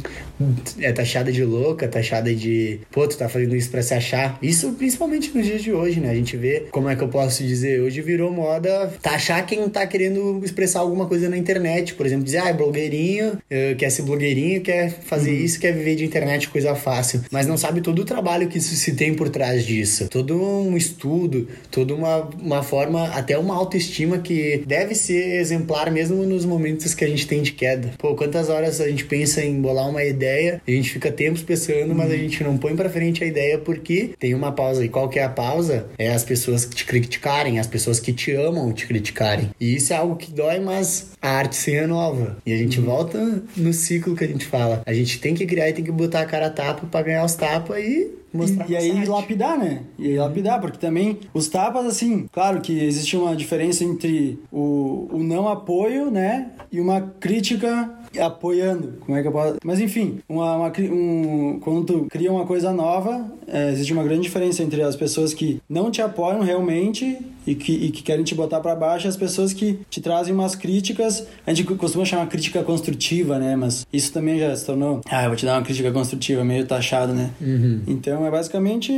É 0.79 0.91
taxada 0.91 1.31
de 1.31 1.43
louca, 1.43 1.87
taxada 1.87 2.33
de. 2.33 2.79
Pô, 2.91 3.07
tu 3.07 3.17
tá 3.17 3.27
fazendo 3.27 3.55
isso 3.55 3.69
pra 3.69 3.81
se 3.81 3.93
achar. 3.93 4.37
Isso 4.41 4.71
principalmente 4.73 5.35
nos 5.35 5.45
dias 5.45 5.61
de 5.61 5.71
hoje, 5.73 5.99
né? 5.99 6.11
A 6.11 6.15
gente 6.15 6.37
vê, 6.37 6.67
como 6.71 6.89
é 6.89 6.95
que 6.95 7.03
eu 7.03 7.07
posso 7.07 7.43
dizer? 7.43 7.81
Hoje 7.81 8.01
virou 8.01 8.31
moda 8.31 8.93
taxar 9.01 9.45
quem 9.45 9.67
tá 9.69 9.85
querendo 9.85 10.41
expressar 10.43 10.79
alguma 10.79 11.05
coisa 11.05 11.29
na 11.29 11.37
internet. 11.37 11.93
Por 11.93 12.05
exemplo, 12.05 12.23
dizer, 12.23 12.39
ah, 12.39 12.49
é 12.49 12.53
blogueirinho, 12.53 13.37
eh, 13.49 13.75
quer 13.75 13.89
ser 13.89 14.03
blogueirinho, 14.03 14.61
quer 14.61 14.89
fazer 14.89 15.31
uhum. 15.31 15.37
isso, 15.37 15.59
quer 15.59 15.73
viver 15.73 15.95
de 15.95 16.05
internet, 16.05 16.49
coisa 16.49 16.75
fácil. 16.75 17.21
Mas 17.31 17.45
não 17.47 17.57
sabe 17.57 17.81
todo 17.81 17.99
o 17.99 18.05
trabalho 18.05 18.47
que 18.47 18.57
isso 18.57 18.75
se 18.75 18.93
tem 18.93 19.13
por 19.13 19.29
trás 19.29 19.65
disso. 19.65 20.07
Todo 20.09 20.41
um 20.41 20.77
estudo, 20.77 21.47
toda 21.69 21.93
uma, 21.93 22.29
uma 22.41 22.63
forma, 22.63 23.07
até 23.09 23.37
uma 23.37 23.55
autoestima 23.55 24.19
que 24.19 24.63
deve 24.65 24.95
ser 24.95 25.39
exemplar 25.39 25.91
mesmo 25.91 26.23
nos 26.23 26.45
momentos 26.45 26.93
que 26.93 27.03
a 27.03 27.07
gente 27.07 27.27
tem 27.27 27.41
de 27.41 27.51
queda. 27.51 27.93
Pô, 27.97 28.15
quantas 28.15 28.49
horas 28.49 28.79
a 28.79 28.87
gente 28.87 29.05
pensa 29.05 29.43
em 29.43 29.56
embolar 29.57 29.89
uma 29.89 30.03
ideia, 30.03 30.61
a 30.67 30.71
gente 30.71 30.89
fica 30.89 31.11
tempos 31.11 31.41
pensando, 31.41 31.93
mas 31.93 32.11
a 32.11 32.13
uhum. 32.13 32.19
gente 32.19 32.43
não 32.43 32.57
põe 32.57 32.75
para 32.75 32.89
frente 32.89 33.23
a 33.23 33.27
ideia 33.27 33.57
porque 33.57 34.11
tem 34.19 34.33
uma 34.33 34.51
pausa. 34.51 34.85
E 34.85 34.89
qual 34.89 35.09
que 35.09 35.19
é 35.19 35.23
a 35.23 35.29
pausa? 35.29 35.87
É 35.97 36.11
as 36.11 36.23
pessoas 36.23 36.65
que 36.65 36.75
te 36.75 36.85
criticarem, 36.85 37.59
as 37.59 37.67
pessoas 37.67 37.99
que 37.99 38.13
te 38.13 38.31
amam 38.33 38.71
te 38.71 38.87
criticarem. 38.87 39.49
E 39.59 39.75
isso 39.75 39.93
é 39.93 39.95
algo 39.95 40.15
que 40.15 40.31
dói, 40.31 40.59
mas 40.59 41.11
a 41.21 41.29
arte 41.29 41.55
se 41.55 41.71
renova. 41.71 42.37
E 42.45 42.53
a 42.53 42.57
gente 42.57 42.79
uhum. 42.79 42.85
volta 42.85 43.43
no 43.55 43.73
ciclo 43.73 44.15
que 44.15 44.23
a 44.23 44.27
gente 44.27 44.45
fala. 44.45 44.81
A 44.85 44.93
gente 44.93 45.19
tem 45.19 45.33
que 45.33 45.45
criar 45.45 45.69
e 45.69 45.73
tem 45.73 45.83
que 45.83 45.91
botar 45.91 46.21
a 46.21 46.25
cara 46.25 46.47
a 46.47 46.51
tapa 46.51 46.85
pra 46.87 47.01
ganhar 47.01 47.25
os 47.25 47.35
tapas 47.35 47.77
e 47.79 48.17
Mostrar 48.33 48.69
e, 48.69 48.73
e 48.73 48.77
aí 48.77 48.91
arte. 48.91 49.09
lapidar, 49.09 49.57
né? 49.57 49.81
E 49.97 50.09
aí 50.09 50.17
lapidar, 50.17 50.59
porque 50.59 50.77
também 50.77 51.19
os 51.33 51.47
tapas, 51.47 51.85
assim, 51.85 52.27
claro 52.31 52.61
que 52.61 52.83
existe 52.83 53.15
uma 53.15 53.35
diferença 53.35 53.83
entre 53.83 54.39
o, 54.51 55.07
o 55.11 55.23
não 55.23 55.47
apoio, 55.47 56.11
né? 56.11 56.51
E 56.71 56.79
uma 56.79 57.01
crítica 57.19 57.89
apoiando. 58.19 58.93
Como 59.05 59.17
é 59.17 59.21
que 59.21 59.27
eu 59.27 59.31
posso. 59.31 59.57
Mas 59.63 59.79
enfim, 59.79 60.19
uma, 60.27 60.55
uma 60.55 60.73
um, 60.79 61.59
quando 61.59 61.85
tu 61.85 62.07
cria 62.09 62.31
uma 62.31 62.45
coisa 62.45 62.71
nova, 62.71 63.25
é, 63.47 63.71
existe 63.71 63.93
uma 63.93 64.03
grande 64.03 64.21
diferença 64.21 64.63
entre 64.63 64.81
as 64.81 64.95
pessoas 64.95 65.33
que 65.33 65.61
não 65.69 65.89
te 65.89 66.01
apoiam 66.01 66.41
realmente 66.41 67.17
e 67.45 67.55
que, 67.55 67.71
e 67.71 67.91
que 67.91 68.03
querem 68.03 68.23
te 68.23 68.35
botar 68.35 68.59
para 68.59 68.75
baixo 68.75 69.07
e 69.07 69.09
as 69.09 69.15
pessoas 69.15 69.53
que 69.53 69.79
te 69.89 70.01
trazem 70.01 70.33
umas 70.33 70.55
críticas. 70.55 71.25
A 71.45 71.53
gente 71.53 71.75
costuma 71.75 72.03
chamar 72.03 72.27
crítica 72.27 72.61
construtiva, 72.63 73.39
né? 73.39 73.55
Mas 73.55 73.87
isso 73.91 74.11
também 74.11 74.37
já 74.37 74.55
se 74.55 74.65
tornou. 74.65 75.01
Ah, 75.09 75.23
eu 75.23 75.29
vou 75.29 75.37
te 75.37 75.45
dar 75.45 75.57
uma 75.57 75.63
crítica 75.63 75.91
construtiva, 75.91 76.43
meio 76.43 76.65
taxado, 76.65 77.13
né? 77.13 77.31
Uhum. 77.39 77.81
Então 77.87 78.25
é 78.25 78.31
basicamente 78.31 78.91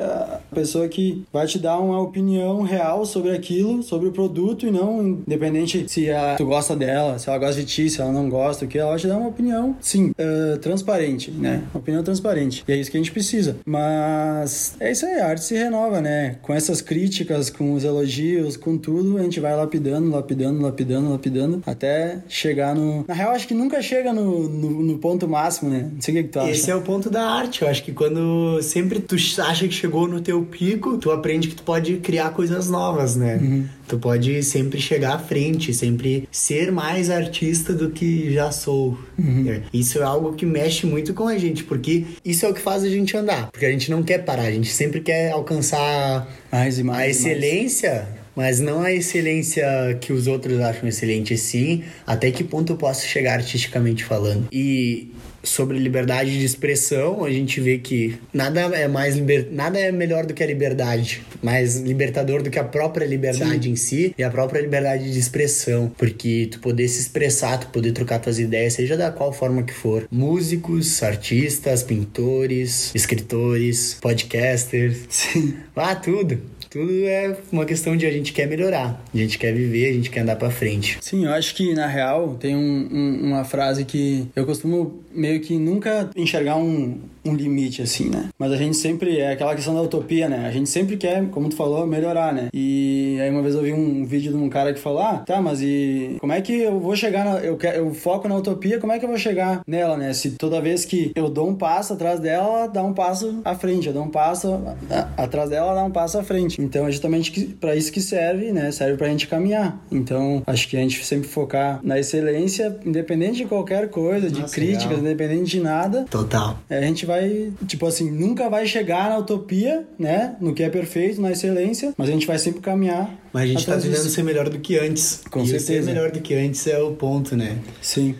a 0.00 0.40
pessoa 0.54 0.88
que 0.88 1.22
vai 1.32 1.46
te 1.46 1.58
dar 1.58 1.78
uma 1.78 2.00
opinião 2.00 2.62
real 2.62 3.04
sobre 3.04 3.32
aquilo, 3.32 3.82
sobre 3.82 4.08
o 4.08 4.12
produto 4.12 4.66
e 4.66 4.70
não 4.70 5.02
independente 5.02 5.86
se 5.88 6.10
a, 6.10 6.36
tu 6.36 6.46
gosta 6.46 6.74
dela, 6.74 7.18
se 7.18 7.28
ela 7.28 7.38
gosta 7.38 7.60
de 7.60 7.66
ti, 7.66 7.90
se 7.90 8.00
ela 8.00 8.12
não 8.12 8.28
gosta, 8.30 8.35
o 8.64 8.68
que 8.68 8.78
ela 8.78 8.96
te 8.96 9.06
dar 9.06 9.16
uma 9.16 9.28
opinião, 9.28 9.76
sim, 9.80 10.10
uh, 10.10 10.58
transparente, 10.58 11.30
né? 11.30 11.62
Uma 11.72 11.80
opinião 11.80 12.02
transparente. 12.02 12.64
E 12.66 12.72
é 12.72 12.76
isso 12.76 12.90
que 12.90 12.96
a 12.96 13.00
gente 13.00 13.12
precisa. 13.12 13.56
Mas 13.64 14.74
é 14.80 14.92
isso 14.92 15.06
aí, 15.06 15.20
a 15.20 15.28
arte 15.28 15.44
se 15.44 15.54
renova, 15.54 16.00
né? 16.00 16.36
Com 16.42 16.52
essas 16.52 16.80
críticas, 16.80 17.50
com 17.50 17.74
os 17.74 17.84
elogios, 17.84 18.56
com 18.56 18.76
tudo, 18.76 19.18
a 19.18 19.22
gente 19.22 19.40
vai 19.40 19.54
lapidando, 19.54 20.10
lapidando, 20.10 20.60
lapidando, 20.60 21.10
lapidando, 21.10 21.62
até 21.66 22.18
chegar 22.28 22.74
no. 22.74 23.04
Na 23.06 23.14
real, 23.14 23.32
acho 23.32 23.48
que 23.48 23.54
nunca 23.54 23.80
chega 23.82 24.12
no, 24.12 24.48
no, 24.48 24.82
no 24.82 24.98
ponto 24.98 25.28
máximo, 25.28 25.70
né? 25.70 25.90
Não 25.92 26.00
sei 26.00 26.14
o 26.14 26.16
que, 26.18 26.22
que 26.24 26.28
tu 26.30 26.40
acha. 26.40 26.50
Esse 26.50 26.70
é 26.70 26.74
o 26.74 26.82
ponto 26.82 27.10
da 27.10 27.24
arte. 27.24 27.62
Eu 27.62 27.68
acho 27.68 27.82
que 27.82 27.92
quando 27.92 28.60
sempre 28.62 29.00
tu 29.00 29.16
acha 29.38 29.66
que 29.66 29.74
chegou 29.74 30.08
no 30.08 30.20
teu 30.20 30.42
pico, 30.42 30.98
tu 30.98 31.10
aprende 31.10 31.48
que 31.48 31.54
tu 31.54 31.62
pode 31.62 31.96
criar 31.98 32.30
coisas 32.30 32.68
novas, 32.68 33.16
né? 33.16 33.36
Uhum. 33.36 33.66
Tu 33.88 33.98
pode 33.98 34.42
sempre 34.42 34.80
chegar 34.80 35.14
à 35.14 35.18
frente, 35.18 35.72
sempre 35.72 36.28
ser 36.30 36.72
mais 36.72 37.10
artista 37.10 37.72
do 37.72 37.90
que 37.90 38.32
já 38.32 38.50
sou. 38.50 38.98
Uhum. 39.18 39.62
Isso 39.72 39.98
é 39.98 40.02
algo 40.02 40.34
que 40.34 40.44
mexe 40.44 40.86
muito 40.86 41.14
com 41.14 41.28
a 41.28 41.38
gente, 41.38 41.64
porque 41.64 42.04
isso 42.24 42.44
é 42.44 42.48
o 42.48 42.54
que 42.54 42.60
faz 42.60 42.82
a 42.82 42.88
gente 42.88 43.16
andar. 43.16 43.50
Porque 43.50 43.66
a 43.66 43.70
gente 43.70 43.90
não 43.90 44.02
quer 44.02 44.18
parar, 44.24 44.44
a 44.44 44.50
gente 44.50 44.72
sempre 44.72 45.00
quer 45.00 45.30
alcançar 45.32 46.28
mais 46.50 46.78
e 46.78 46.82
mais, 46.82 47.00
a 47.00 47.08
excelência. 47.08 47.90
Mais 47.90 48.26
mas 48.36 48.60
não 48.60 48.82
a 48.82 48.92
excelência 48.92 49.64
que 49.98 50.12
os 50.12 50.26
outros 50.26 50.60
acham 50.60 50.86
excelente, 50.86 51.36
sim 51.38 51.82
até 52.06 52.30
que 52.30 52.44
ponto 52.44 52.74
eu 52.74 52.76
posso 52.76 53.06
chegar 53.06 53.38
artisticamente 53.38 54.04
falando. 54.04 54.46
E 54.52 55.10
sobre 55.42 55.78
liberdade 55.78 56.38
de 56.38 56.44
expressão, 56.44 57.24
a 57.24 57.30
gente 57.30 57.60
vê 57.60 57.78
que 57.78 58.18
nada 58.32 58.60
é 58.60 58.88
mais 58.88 59.16
liber... 59.16 59.48
nada 59.50 59.78
é 59.78 59.92
melhor 59.92 60.26
do 60.26 60.34
que 60.34 60.42
a 60.42 60.46
liberdade, 60.46 61.22
mais 61.42 61.76
libertador 61.76 62.42
do 62.42 62.50
que 62.50 62.58
a 62.58 62.64
própria 62.64 63.06
liberdade 63.06 63.64
Sim. 63.64 63.70
em 63.70 63.76
si 63.76 64.14
e 64.16 64.22
a 64.22 64.30
própria 64.30 64.60
liberdade 64.60 65.12
de 65.12 65.18
expressão, 65.18 65.92
porque 65.96 66.48
tu 66.50 66.60
poder 66.60 66.88
se 66.88 67.00
expressar, 67.00 67.58
tu 67.58 67.68
poder 67.68 67.92
trocar 67.92 68.18
tuas 68.18 68.38
ideias, 68.38 68.74
seja 68.74 68.96
da 68.96 69.10
qual 69.10 69.32
forma 69.32 69.62
que 69.62 69.72
for. 69.72 70.06
Músicos, 70.10 71.02
artistas, 71.02 71.82
pintores, 71.82 72.94
escritores, 72.94 73.98
podcasters, 74.00 74.98
Sim. 75.08 75.54
ah, 75.74 75.94
tudo. 75.94 76.40
Tudo 76.68 76.92
é 77.06 77.36
uma 77.50 77.64
questão 77.64 77.96
de 77.96 78.04
a 78.04 78.10
gente 78.10 78.32
quer 78.32 78.46
melhorar, 78.46 79.02
a 79.14 79.16
gente 79.16 79.38
quer 79.38 79.52
viver, 79.54 79.88
a 79.88 79.92
gente 79.92 80.10
quer 80.10 80.20
andar 80.20 80.36
para 80.36 80.50
frente. 80.50 80.98
Sim, 81.00 81.24
eu 81.24 81.32
acho 81.32 81.54
que 81.54 81.72
na 81.72 81.86
real 81.86 82.34
tem 82.34 82.54
um, 82.54 82.88
um, 82.92 83.20
uma 83.28 83.44
frase 83.44 83.84
que 83.84 84.26
eu 84.36 84.44
costumo 84.44 85.02
meio 85.16 85.40
que 85.40 85.58
nunca 85.58 86.10
enxergar 86.14 86.56
um, 86.56 87.00
um 87.28 87.34
limite, 87.34 87.82
assim, 87.82 88.08
né? 88.08 88.28
Mas 88.38 88.52
a 88.52 88.56
gente 88.56 88.76
sempre, 88.76 89.18
é 89.18 89.32
aquela 89.32 89.54
questão 89.54 89.74
da 89.74 89.82
utopia, 89.82 90.28
né? 90.28 90.46
A 90.46 90.50
gente 90.50 90.68
sempre 90.68 90.96
quer, 90.96 91.26
como 91.30 91.48
tu 91.48 91.56
falou, 91.56 91.86
melhorar, 91.86 92.32
né? 92.32 92.48
E 92.52 93.18
aí 93.20 93.30
uma 93.30 93.42
vez 93.42 93.54
eu 93.54 93.62
vi 93.62 93.72
um 93.72 94.04
vídeo 94.04 94.32
de 94.32 94.38
um 94.38 94.48
cara 94.48 94.72
que 94.72 94.80
falou, 94.80 95.00
ah, 95.00 95.18
tá, 95.18 95.40
mas 95.40 95.60
e 95.62 96.16
como 96.20 96.32
é 96.32 96.40
que 96.40 96.52
eu 96.52 96.78
vou 96.78 96.96
chegar 96.96 97.24
na, 97.24 97.38
eu, 97.40 97.56
quero, 97.56 97.78
eu 97.78 97.94
foco 97.94 98.28
na 98.28 98.36
utopia, 98.36 98.78
como 98.78 98.92
é 98.92 98.98
que 98.98 99.04
eu 99.04 99.08
vou 99.08 99.18
chegar 99.18 99.62
nela, 99.66 99.96
né? 99.96 100.12
Se 100.12 100.32
toda 100.32 100.60
vez 100.60 100.84
que 100.84 101.12
eu 101.14 101.28
dou 101.28 101.48
um 101.48 101.54
passo 101.54 101.92
atrás 101.92 102.20
dela, 102.20 102.46
ela 102.46 102.66
dá 102.66 102.82
um 102.82 102.92
passo 102.92 103.40
à 103.44 103.54
frente, 103.54 103.88
eu 103.88 103.92
dou 103.92 104.04
um 104.04 104.10
passo 104.10 104.60
a, 104.90 105.22
atrás 105.22 105.50
dela, 105.50 105.72
ela 105.72 105.80
dá 105.80 105.84
um 105.84 105.90
passo 105.90 106.18
à 106.18 106.22
frente. 106.22 106.60
Então 106.60 106.86
é 106.86 106.90
justamente 106.90 107.30
para 107.60 107.74
isso 107.74 107.90
que 107.92 108.00
serve, 108.00 108.52
né? 108.52 108.70
Serve 108.70 108.96
pra 108.96 109.08
gente 109.08 109.26
caminhar. 109.26 109.80
Então 109.90 110.42
acho 110.46 110.68
que 110.68 110.76
a 110.76 110.80
gente 110.80 111.04
sempre 111.04 111.28
focar 111.28 111.80
na 111.82 111.98
excelência, 111.98 112.76
independente 112.84 113.38
de 113.38 113.44
qualquer 113.46 113.88
coisa, 113.88 114.30
de 114.30 114.40
Nossa, 114.40 114.54
críticas, 114.54 114.98
legal. 114.98 115.00
independente 115.00 115.50
de 115.50 115.60
nada. 115.60 116.04
Total. 116.10 116.58
É, 116.68 116.78
a 116.78 116.82
gente 116.82 117.06
vai 117.06 117.15
vai, 117.16 117.52
tipo 117.66 117.86
assim, 117.86 118.10
nunca 118.10 118.48
vai 118.48 118.66
chegar 118.66 119.08
na 119.08 119.18
utopia, 119.18 119.86
né? 119.98 120.36
No 120.40 120.54
que 120.54 120.62
é 120.62 120.68
perfeito, 120.68 121.20
na 121.20 121.32
excelência, 121.32 121.94
mas 121.96 122.08
a 122.08 122.12
gente 122.12 122.26
vai 122.26 122.38
sempre 122.38 122.60
caminhar. 122.60 123.12
Mas 123.32 123.42
a 123.44 123.46
gente 123.46 123.66
tá 123.66 123.76
tentando 123.76 124.08
ser 124.08 124.22
melhor 124.22 124.48
do 124.48 124.58
que 124.58 124.78
antes. 124.78 125.22
Com 125.30 125.42
e 125.42 125.46
certeza. 125.46 125.66
ser 125.66 125.82
melhor 125.82 126.10
do 126.10 126.20
que 126.20 126.34
antes 126.34 126.66
é 126.66 126.78
o 126.78 126.92
ponto, 126.92 127.36
né? 127.36 127.58
Sim. 127.80 128.14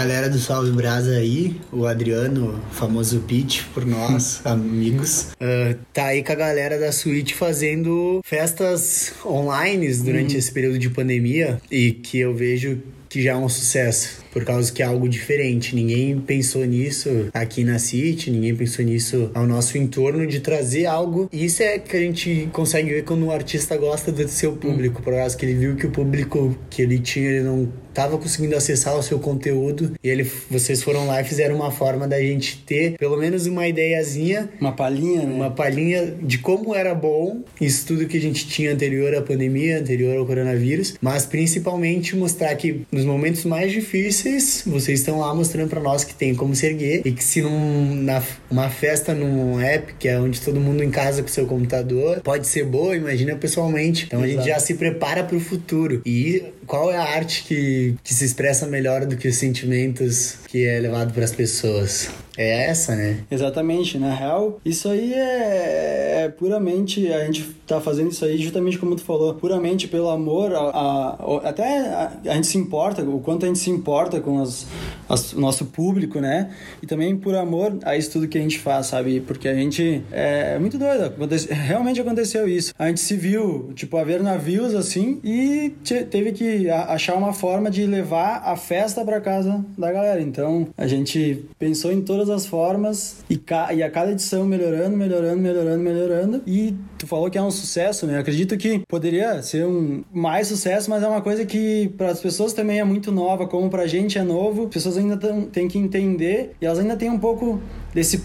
Galera 0.00 0.30
do 0.30 0.38
Salve 0.38 0.70
Brasa 0.70 1.18
aí, 1.18 1.54
o 1.70 1.84
Adriano, 1.84 2.58
famoso 2.72 3.20
Pete, 3.28 3.64
por 3.74 3.84
nós, 3.84 4.40
amigos, 4.46 5.32
uh, 5.32 5.78
tá 5.92 6.06
aí 6.06 6.24
com 6.24 6.32
a 6.32 6.36
galera 6.36 6.78
da 6.78 6.90
Suite 6.90 7.34
fazendo 7.34 8.22
festas 8.24 9.12
online 9.26 9.94
durante 9.96 10.32
uhum. 10.32 10.38
esse 10.38 10.50
período 10.52 10.78
de 10.78 10.88
pandemia 10.88 11.60
e 11.70 11.92
que 11.92 12.18
eu 12.18 12.34
vejo 12.34 12.80
que 13.10 13.22
já 13.22 13.32
é 13.32 13.36
um 13.36 13.48
sucesso 13.48 14.19
por 14.32 14.44
causa 14.44 14.72
que 14.72 14.82
é 14.82 14.86
algo 14.86 15.08
diferente. 15.08 15.74
Ninguém 15.74 16.18
pensou 16.18 16.64
nisso 16.64 17.28
aqui 17.32 17.64
na 17.64 17.78
City, 17.78 18.30
ninguém 18.30 18.54
pensou 18.54 18.84
nisso 18.84 19.30
ao 19.34 19.46
nosso 19.46 19.76
entorno 19.76 20.26
de 20.26 20.40
trazer 20.40 20.86
algo. 20.86 21.28
E 21.32 21.44
isso 21.44 21.62
é 21.62 21.78
que 21.78 21.96
a 21.96 22.00
gente 22.00 22.48
consegue 22.52 22.90
ver 22.90 23.04
quando 23.04 23.24
um 23.24 23.30
artista 23.30 23.76
gosta 23.76 24.12
do 24.12 24.28
seu 24.28 24.52
público, 24.52 25.02
por 25.02 25.14
causa 25.14 25.36
que 25.36 25.44
ele 25.44 25.54
viu 25.54 25.76
que 25.76 25.86
o 25.86 25.90
público 25.90 26.56
que 26.68 26.82
ele 26.82 26.98
tinha, 26.98 27.28
ele 27.28 27.42
não 27.42 27.68
tava 27.92 28.16
conseguindo 28.18 28.56
acessar 28.56 28.96
o 28.96 29.02
seu 29.02 29.18
conteúdo 29.18 29.92
e 30.02 30.08
ele, 30.08 30.24
vocês 30.48 30.82
foram 30.82 31.06
lá 31.06 31.20
e 31.20 31.24
fizeram 31.24 31.56
uma 31.56 31.70
forma 31.70 32.06
da 32.06 32.20
gente 32.20 32.58
ter 32.64 32.96
pelo 32.96 33.16
menos 33.16 33.46
uma 33.46 33.66
ideiazinha, 33.66 34.48
uma 34.60 34.72
palhinha, 34.72 35.22
né? 35.22 35.34
uma 35.34 35.50
palhinha 35.50 36.14
de 36.22 36.38
como 36.38 36.74
era 36.74 36.94
bom 36.94 37.42
isso 37.60 37.86
tudo 37.86 38.06
que 38.06 38.16
a 38.16 38.20
gente 38.20 38.46
tinha 38.46 38.72
anterior 38.72 39.14
à 39.14 39.22
pandemia, 39.22 39.80
anterior 39.80 40.16
ao 40.16 40.24
coronavírus, 40.24 40.94
mas 41.00 41.26
principalmente 41.26 42.16
mostrar 42.16 42.54
que 42.54 42.82
nos 42.92 43.04
momentos 43.04 43.44
mais 43.44 43.72
difíceis 43.72 44.19
vocês, 44.20 44.62
vocês 44.66 45.00
estão 45.00 45.18
lá 45.18 45.34
mostrando 45.34 45.68
para 45.68 45.80
nós 45.80 46.04
que 46.04 46.14
tem 46.14 46.34
como 46.34 46.54
se 46.54 46.66
erguer 46.66 47.02
e 47.04 47.12
que 47.12 47.24
se 47.24 47.40
num, 47.40 47.94
na, 47.94 48.22
uma 48.50 48.68
festa 48.68 49.14
num 49.14 49.58
app, 49.60 49.94
que 49.98 50.08
é 50.08 50.18
onde 50.18 50.40
todo 50.40 50.60
mundo 50.60 50.82
em 50.82 50.90
casa 50.90 51.22
com 51.22 51.28
seu 51.28 51.46
computador, 51.46 52.20
pode 52.20 52.46
ser 52.46 52.64
boa, 52.64 52.94
imagina 52.94 53.34
pessoalmente. 53.36 54.06
Então 54.06 54.24
Exato. 54.24 54.40
a 54.40 54.42
gente 54.42 54.52
já 54.52 54.60
se 54.60 54.74
prepara 54.74 55.24
para 55.24 55.36
o 55.36 55.40
futuro. 55.40 56.02
E 56.04 56.44
qual 56.66 56.90
é 56.90 56.96
a 56.96 57.02
arte 57.02 57.44
que, 57.44 57.96
que 58.02 58.14
se 58.14 58.24
expressa 58.24 58.66
melhor 58.66 59.06
do 59.06 59.16
que 59.16 59.28
os 59.28 59.36
sentimentos 59.36 60.36
que 60.46 60.64
é 60.64 60.78
levado 60.78 61.12
para 61.12 61.24
as 61.24 61.32
pessoas? 61.32 62.10
É 62.40 62.70
essa, 62.70 62.96
né? 62.96 63.18
Exatamente. 63.30 63.98
Na 63.98 64.14
real, 64.14 64.58
isso 64.64 64.88
aí 64.88 65.12
é, 65.12 66.22
é, 66.24 66.28
puramente. 66.30 67.12
A 67.12 67.26
gente 67.26 67.44
tá 67.66 67.80
fazendo 67.82 68.10
isso 68.10 68.24
aí 68.24 68.38
justamente 68.38 68.78
como 68.78 68.96
tu 68.96 69.02
falou, 69.02 69.34
puramente 69.34 69.86
pelo 69.86 70.08
amor. 70.08 70.54
A, 70.54 70.60
a, 70.60 71.48
até 71.48 71.80
a, 71.80 72.12
a, 72.24 72.34
gente 72.36 72.46
se 72.46 72.56
importa, 72.56 73.02
o 73.02 73.20
quanto 73.20 73.44
a 73.44 73.46
gente 73.46 73.58
se 73.58 73.68
importa 73.68 74.09
com 74.18 74.40
as, 74.40 74.66
as, 75.08 75.34
nosso 75.34 75.66
público, 75.66 76.20
né? 76.20 76.50
E 76.82 76.86
também 76.86 77.14
por 77.14 77.34
amor 77.34 77.78
a 77.84 77.96
isso 77.96 78.12
tudo 78.12 78.26
que 78.26 78.38
a 78.38 78.40
gente 78.40 78.58
faz, 78.58 78.86
sabe? 78.86 79.20
Porque 79.20 79.46
a 79.46 79.54
gente. 79.54 80.02
É, 80.10 80.54
é 80.54 80.58
muito 80.58 80.78
doido. 80.78 81.12
Realmente 81.50 82.00
aconteceu 82.00 82.48
isso. 82.48 82.72
A 82.78 82.88
gente 82.88 83.00
se 83.00 83.14
viu, 83.14 83.72
tipo, 83.74 83.96
a 83.98 84.04
ver 84.04 84.22
navios 84.22 84.74
assim 84.74 85.20
e 85.22 85.74
teve 86.10 86.32
que 86.32 86.70
achar 86.70 87.14
uma 87.14 87.32
forma 87.32 87.70
de 87.70 87.86
levar 87.86 88.42
a 88.44 88.56
festa 88.56 89.04
para 89.04 89.20
casa 89.20 89.64
da 89.76 89.92
galera. 89.92 90.20
Então 90.20 90.68
a 90.76 90.86
gente 90.86 91.44
pensou 91.58 91.92
em 91.92 92.00
todas 92.00 92.30
as 92.30 92.46
formas 92.46 93.18
e, 93.28 93.36
ca 93.36 93.72
e 93.74 93.82
a 93.82 93.90
cada 93.90 94.12
edição 94.12 94.44
melhorando, 94.44 94.96
melhorando, 94.96 95.40
melhorando, 95.40 95.82
melhorando. 95.82 96.42
E 96.46 96.74
tu 96.98 97.06
falou 97.06 97.30
que 97.30 97.36
é 97.36 97.42
um 97.42 97.50
sucesso, 97.50 98.06
né? 98.06 98.16
Eu 98.16 98.20
acredito 98.20 98.56
que 98.56 98.80
poderia 98.88 99.42
ser 99.42 99.66
um 99.66 100.02
mais 100.12 100.48
sucesso, 100.48 100.88
mas 100.88 101.02
é 101.02 101.08
uma 101.08 101.20
coisa 101.20 101.44
que 101.44 101.88
para 101.96 102.10
as 102.10 102.20
pessoas 102.20 102.52
também 102.52 102.78
é 102.78 102.84
muito 102.84 103.12
nova, 103.12 103.46
como 103.46 103.68
pra 103.68 103.86
gente 103.86 103.99
é 104.18 104.22
novo. 104.22 104.64
As 104.64 104.70
pessoas 104.70 104.96
ainda 104.96 105.16
têm 105.52 105.68
que 105.68 105.78
entender 105.78 106.54
e 106.60 106.66
elas 106.66 106.78
ainda 106.78 106.96
têm 106.96 107.10
um 107.10 107.18
pouco 107.18 107.60
desse 107.92 108.22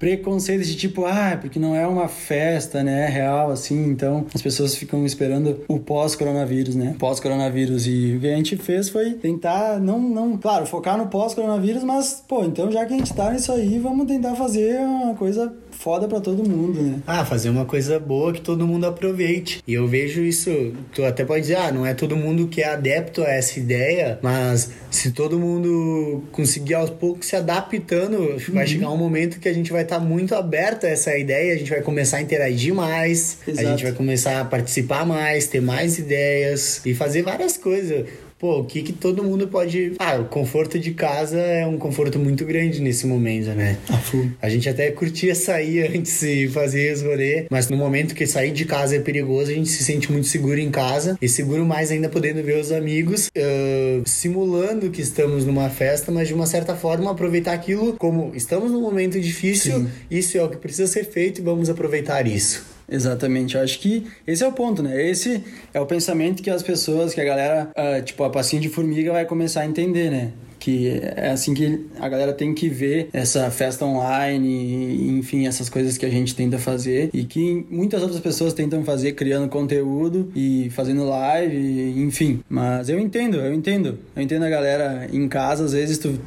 preconceito 0.00 0.64
de 0.64 0.74
tipo, 0.76 1.04
ah, 1.04 1.36
porque 1.38 1.58
não 1.58 1.76
é 1.76 1.86
uma 1.86 2.08
festa, 2.08 2.82
né? 2.82 3.04
É 3.04 3.08
real, 3.08 3.50
assim. 3.50 3.90
Então 3.90 4.26
as 4.34 4.40
pessoas 4.40 4.74
ficam 4.74 5.04
esperando 5.04 5.62
o 5.68 5.78
pós-coronavírus, 5.78 6.74
né? 6.74 6.96
Pós-coronavírus. 6.98 7.86
E 7.86 8.16
o 8.16 8.20
que 8.20 8.26
a 8.26 8.34
gente 8.34 8.56
fez 8.56 8.88
foi 8.88 9.12
tentar, 9.12 9.78
não, 9.78 10.00
não, 10.00 10.38
claro, 10.38 10.64
focar 10.64 10.96
no 10.96 11.08
pós-coronavírus, 11.08 11.84
mas, 11.84 12.24
pô, 12.26 12.42
então 12.44 12.72
já 12.72 12.86
que 12.86 12.94
a 12.94 12.96
gente 12.96 13.12
tá 13.12 13.30
nisso 13.30 13.52
aí, 13.52 13.78
vamos 13.78 14.06
tentar 14.06 14.34
fazer 14.34 14.80
uma 14.80 15.14
coisa 15.14 15.52
foda 15.80 16.06
para 16.06 16.20
todo 16.20 16.46
mundo, 16.46 16.82
né? 16.82 17.00
Ah, 17.06 17.24
fazer 17.24 17.48
uma 17.48 17.64
coisa 17.64 17.98
boa 17.98 18.34
que 18.34 18.40
todo 18.40 18.66
mundo 18.66 18.84
aproveite. 18.86 19.62
E 19.66 19.72
eu 19.72 19.88
vejo 19.88 20.20
isso, 20.20 20.74
tu 20.94 21.02
até 21.04 21.24
pode 21.24 21.40
dizer, 21.40 21.56
ah, 21.56 21.72
não 21.72 21.86
é 21.86 21.94
todo 21.94 22.14
mundo 22.14 22.48
que 22.48 22.60
é 22.60 22.68
adepto 22.68 23.22
a 23.22 23.28
essa 23.28 23.58
ideia, 23.58 24.18
mas 24.22 24.72
se 24.90 25.10
todo 25.10 25.38
mundo 25.38 26.22
conseguir 26.32 26.74
aos 26.74 26.90
poucos 26.90 27.26
se 27.26 27.34
adaptando, 27.34 28.18
uhum. 28.18 28.38
vai 28.50 28.66
chegar 28.66 28.90
um 28.90 28.96
momento 28.96 29.40
que 29.40 29.48
a 29.48 29.54
gente 29.54 29.72
vai 29.72 29.82
estar 29.82 29.98
tá 29.98 30.04
muito 30.04 30.34
aberto 30.34 30.84
a 30.84 30.90
essa 30.90 31.16
ideia, 31.16 31.54
a 31.54 31.56
gente 31.56 31.70
vai 31.70 31.80
começar 31.80 32.18
a 32.18 32.20
interagir 32.22 32.74
mais, 32.74 33.38
Exato. 33.46 33.66
a 33.66 33.70
gente 33.70 33.82
vai 33.82 33.92
começar 33.92 34.38
a 34.38 34.44
participar 34.44 35.06
mais, 35.06 35.46
ter 35.46 35.62
mais 35.62 35.98
ideias 35.98 36.84
e 36.84 36.94
fazer 36.94 37.22
várias 37.22 37.56
coisas 37.56 38.06
pô, 38.40 38.60
o 38.60 38.64
que 38.64 38.82
que 38.82 38.92
todo 38.92 39.22
mundo 39.22 39.46
pode. 39.46 39.92
Ah, 39.98 40.16
o 40.16 40.24
conforto 40.24 40.78
de 40.78 40.92
casa 40.92 41.38
é 41.38 41.66
um 41.66 41.76
conforto 41.76 42.18
muito 42.18 42.44
grande 42.46 42.80
nesse 42.80 43.06
momento, 43.06 43.50
né? 43.50 43.76
A 44.40 44.48
gente 44.48 44.68
até 44.68 44.90
curtia 44.90 45.34
sair 45.34 45.86
antes 45.94 46.22
e 46.22 46.48
fazer 46.48 46.94
os 46.94 47.02
rolês, 47.02 47.46
mas 47.50 47.68
no 47.68 47.76
momento 47.76 48.14
que 48.14 48.26
sair 48.26 48.50
de 48.50 48.64
casa 48.64 48.96
é 48.96 49.00
perigoso, 49.00 49.50
a 49.50 49.54
gente 49.54 49.68
se 49.68 49.84
sente 49.84 50.10
muito 50.10 50.26
seguro 50.26 50.58
em 50.58 50.70
casa 50.70 51.18
e 51.20 51.28
seguro 51.28 51.66
mais 51.66 51.90
ainda 51.90 52.08
podendo 52.08 52.42
ver 52.42 52.58
os 52.58 52.72
amigos, 52.72 53.28
uh, 53.28 54.02
simulando 54.06 54.88
que 54.90 55.02
estamos 55.02 55.44
numa 55.44 55.68
festa, 55.68 56.10
mas 56.10 56.28
de 56.28 56.34
uma 56.34 56.46
certa 56.46 56.74
forma 56.74 57.10
aproveitar 57.10 57.52
aquilo 57.52 57.92
como 57.94 58.32
estamos 58.34 58.72
num 58.72 58.80
momento 58.80 59.20
difícil, 59.20 59.80
Sim. 59.80 59.88
isso 60.10 60.38
é 60.38 60.42
o 60.42 60.48
que 60.48 60.56
precisa 60.56 60.86
ser 60.86 61.04
feito 61.04 61.40
e 61.40 61.44
vamos 61.44 61.68
aproveitar 61.68 62.26
isso. 62.26 62.79
Exatamente, 62.90 63.54
eu 63.54 63.62
acho 63.62 63.78
que 63.78 64.04
esse 64.26 64.42
é 64.42 64.48
o 64.48 64.52
ponto, 64.52 64.82
né? 64.82 65.08
Esse 65.08 65.44
é 65.72 65.80
o 65.80 65.86
pensamento 65.86 66.42
que 66.42 66.50
as 66.50 66.62
pessoas, 66.62 67.14
que 67.14 67.20
a 67.20 67.24
galera, 67.24 67.70
uh, 67.70 68.02
tipo, 68.02 68.24
a 68.24 68.30
passinha 68.30 68.60
de 68.60 68.68
formiga 68.68 69.12
vai 69.12 69.24
começar 69.24 69.60
a 69.60 69.66
entender, 69.66 70.10
né? 70.10 70.32
Que 70.60 71.00
é 71.16 71.30
assim 71.30 71.54
que 71.54 71.86
a 71.98 72.08
galera 72.08 72.32
tem 72.32 72.54
que 72.54 72.68
ver 72.68 73.08
essa 73.12 73.50
festa 73.50 73.84
online, 73.84 75.18
enfim, 75.18 75.46
essas 75.46 75.68
coisas 75.68 75.96
que 75.96 76.04
a 76.04 76.10
gente 76.10 76.34
tenta 76.36 76.58
fazer 76.58 77.10
e 77.12 77.24
que 77.24 77.66
muitas 77.70 78.02
outras 78.02 78.20
pessoas 78.20 78.52
tentam 78.52 78.84
fazer 78.84 79.12
criando 79.12 79.48
conteúdo 79.48 80.30
e 80.36 80.68
fazendo 80.70 81.04
live, 81.08 82.00
enfim. 82.00 82.40
Mas 82.48 82.88
eu 82.88 83.00
entendo, 83.00 83.38
eu 83.38 83.52
entendo. 83.52 83.98
Eu 84.14 84.22
entendo 84.22 84.44
a 84.44 84.50
galera 84.50 85.08
em 85.12 85.26
casa, 85.26 85.64
às 85.64 85.72
vezes 85.72 85.98
tu 85.98 86.18